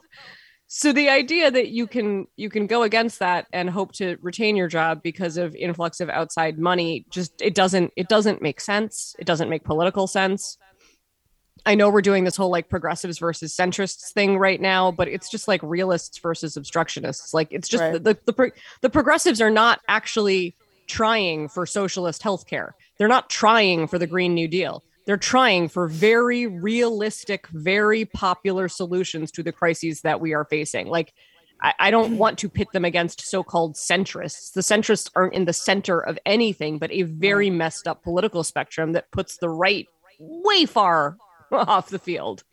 so 0.75 0.91
the 0.91 1.07
idea 1.07 1.51
that 1.51 1.69
you 1.69 1.85
can 1.85 2.25
you 2.35 2.49
can 2.49 2.65
go 2.65 2.81
against 2.81 3.19
that 3.19 3.45
and 3.53 3.69
hope 3.69 3.91
to 3.91 4.17
retain 4.23 4.55
your 4.55 4.67
job 4.67 5.03
because 5.03 5.37
of 5.37 5.55
influx 5.55 5.99
of 5.99 6.09
outside 6.09 6.57
money 6.57 7.05
just 7.11 7.39
it 7.43 7.53
doesn't 7.53 7.93
it 7.95 8.07
doesn't 8.07 8.41
make 8.41 8.59
sense. 8.59 9.15
It 9.19 9.25
doesn't 9.25 9.49
make 9.49 9.63
political 9.65 10.07
sense. 10.07 10.57
I 11.63 11.75
know 11.75 11.91
we're 11.91 12.01
doing 12.01 12.23
this 12.23 12.35
whole 12.35 12.49
like 12.49 12.69
progressives 12.69 13.19
versus 13.19 13.55
centrists 13.55 14.11
thing 14.13 14.39
right 14.39 14.59
now, 14.59 14.91
but 14.91 15.07
it's 15.07 15.29
just 15.29 15.47
like 15.47 15.61
realists 15.61 16.17
versus 16.17 16.57
obstructionists. 16.57 17.35
Like 17.35 17.49
it's 17.51 17.69
just 17.69 17.83
right. 17.83 17.93
the 17.93 17.99
the, 17.99 18.33
the, 18.33 18.51
the 18.81 18.89
progressives 18.89 19.41
are 19.41 19.51
not 19.51 19.79
actually 19.87 20.55
trying 20.87 21.49
for 21.49 21.67
socialist 21.67 22.23
health 22.23 22.47
care 22.47 22.73
They're 22.97 23.07
not 23.07 23.29
trying 23.29 23.85
for 23.85 23.99
the 23.99 24.07
Green 24.07 24.33
New 24.33 24.47
Deal. 24.47 24.83
They're 25.05 25.17
trying 25.17 25.67
for 25.67 25.87
very 25.87 26.47
realistic, 26.47 27.47
very 27.47 28.05
popular 28.05 28.67
solutions 28.69 29.31
to 29.31 29.43
the 29.43 29.51
crises 29.51 30.01
that 30.01 30.21
we 30.21 30.33
are 30.33 30.45
facing. 30.45 30.87
Like, 30.87 31.13
I, 31.61 31.73
I 31.79 31.91
don't 31.91 32.17
want 32.17 32.39
to 32.39 32.49
pit 32.49 32.69
them 32.73 32.85
against 32.85 33.21
so 33.21 33.43
called 33.43 33.75
centrists. 33.75 34.53
The 34.53 34.61
centrists 34.61 35.09
aren't 35.15 35.33
in 35.33 35.45
the 35.45 35.53
center 35.53 35.99
of 35.99 36.17
anything 36.25 36.77
but 36.77 36.91
a 36.91 37.03
very 37.03 37.49
messed 37.49 37.87
up 37.87 38.03
political 38.03 38.43
spectrum 38.43 38.93
that 38.93 39.11
puts 39.11 39.37
the 39.37 39.49
right 39.49 39.87
way 40.19 40.65
far 40.65 41.17
off 41.51 41.89
the 41.89 41.99
field. 41.99 42.43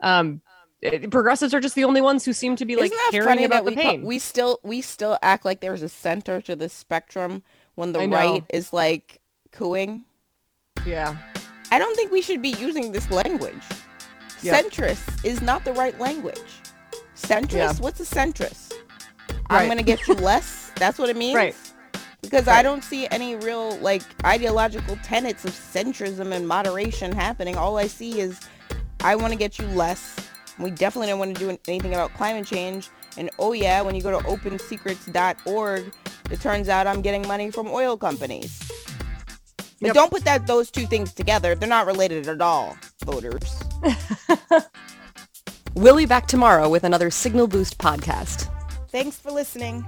Um, 0.00 0.42
progressives 1.10 1.54
are 1.54 1.60
just 1.60 1.74
the 1.74 1.84
only 1.84 2.00
ones 2.00 2.24
who 2.24 2.32
seem 2.32 2.56
to 2.56 2.64
be 2.64 2.76
like 2.76 2.92
caring 3.10 3.44
about 3.44 3.64
the 3.64 3.72
pain. 3.72 4.02
we 4.02 4.18
still 4.18 4.58
we 4.64 4.80
still 4.80 5.16
act 5.22 5.44
like 5.44 5.60
there's 5.60 5.82
a 5.82 5.88
center 5.88 6.40
to 6.40 6.56
the 6.56 6.68
spectrum 6.68 7.44
when 7.76 7.92
the 7.92 8.00
right 8.08 8.44
is 8.50 8.72
like 8.72 9.20
cooing. 9.52 10.04
Yeah. 10.84 11.16
I 11.72 11.78
don't 11.78 11.96
think 11.96 12.12
we 12.12 12.20
should 12.20 12.42
be 12.42 12.50
using 12.50 12.92
this 12.92 13.10
language. 13.10 13.62
Yep. 14.42 14.66
Centrist 14.66 15.24
is 15.24 15.40
not 15.40 15.64
the 15.64 15.72
right 15.72 15.98
language. 15.98 16.60
Centrist? 17.16 17.52
Yeah. 17.52 17.72
What's 17.80 17.98
a 18.00 18.04
centrist? 18.04 18.74
Right. 19.28 19.62
I'm 19.62 19.66
going 19.66 19.78
to 19.78 19.84
get 19.84 20.06
you 20.06 20.14
less? 20.30 20.70
That's 20.76 20.98
what 20.98 21.08
it 21.08 21.16
means? 21.16 21.34
Right. 21.34 21.56
Because 22.20 22.46
right. 22.46 22.58
I 22.58 22.62
don't 22.62 22.84
see 22.84 23.08
any 23.10 23.36
real 23.36 23.78
like 23.78 24.02
ideological 24.24 24.96
tenets 25.02 25.44
of 25.44 25.52
centrism 25.52 26.32
and 26.32 26.46
moderation 26.46 27.10
happening. 27.10 27.56
All 27.56 27.78
I 27.78 27.86
see 27.86 28.20
is 28.20 28.38
I 29.00 29.16
want 29.16 29.32
to 29.32 29.38
get 29.38 29.58
you 29.58 29.66
less 29.68 30.22
we 30.58 30.70
definitely 30.70 31.08
don't 31.08 31.18
want 31.18 31.36
to 31.36 31.40
do 31.40 31.58
anything 31.66 31.94
about 31.94 32.12
climate 32.14 32.46
change. 32.46 32.90
And 33.16 33.30
oh 33.38 33.52
yeah, 33.52 33.82
when 33.82 33.94
you 33.94 34.02
go 34.02 34.18
to 34.18 34.26
opensecrets.org, 34.26 35.92
it 36.30 36.40
turns 36.40 36.68
out 36.68 36.86
I'm 36.86 37.02
getting 37.02 37.26
money 37.26 37.50
from 37.50 37.68
oil 37.68 37.96
companies. 37.96 38.70
But 39.82 39.88
yep. 39.88 39.94
don't 39.96 40.10
put 40.12 40.24
that 40.24 40.46
those 40.46 40.70
two 40.70 40.86
things 40.86 41.12
together. 41.12 41.56
They're 41.56 41.68
not 41.68 41.86
related 41.86 42.28
at 42.28 42.40
all, 42.40 42.76
voters. 43.04 43.64
we'll 45.74 45.96
be 45.96 46.06
back 46.06 46.28
tomorrow 46.28 46.68
with 46.68 46.84
another 46.84 47.10
Signal 47.10 47.48
Boost 47.48 47.78
podcast. 47.78 48.48
Thanks 48.90 49.18
for 49.18 49.32
listening. 49.32 49.84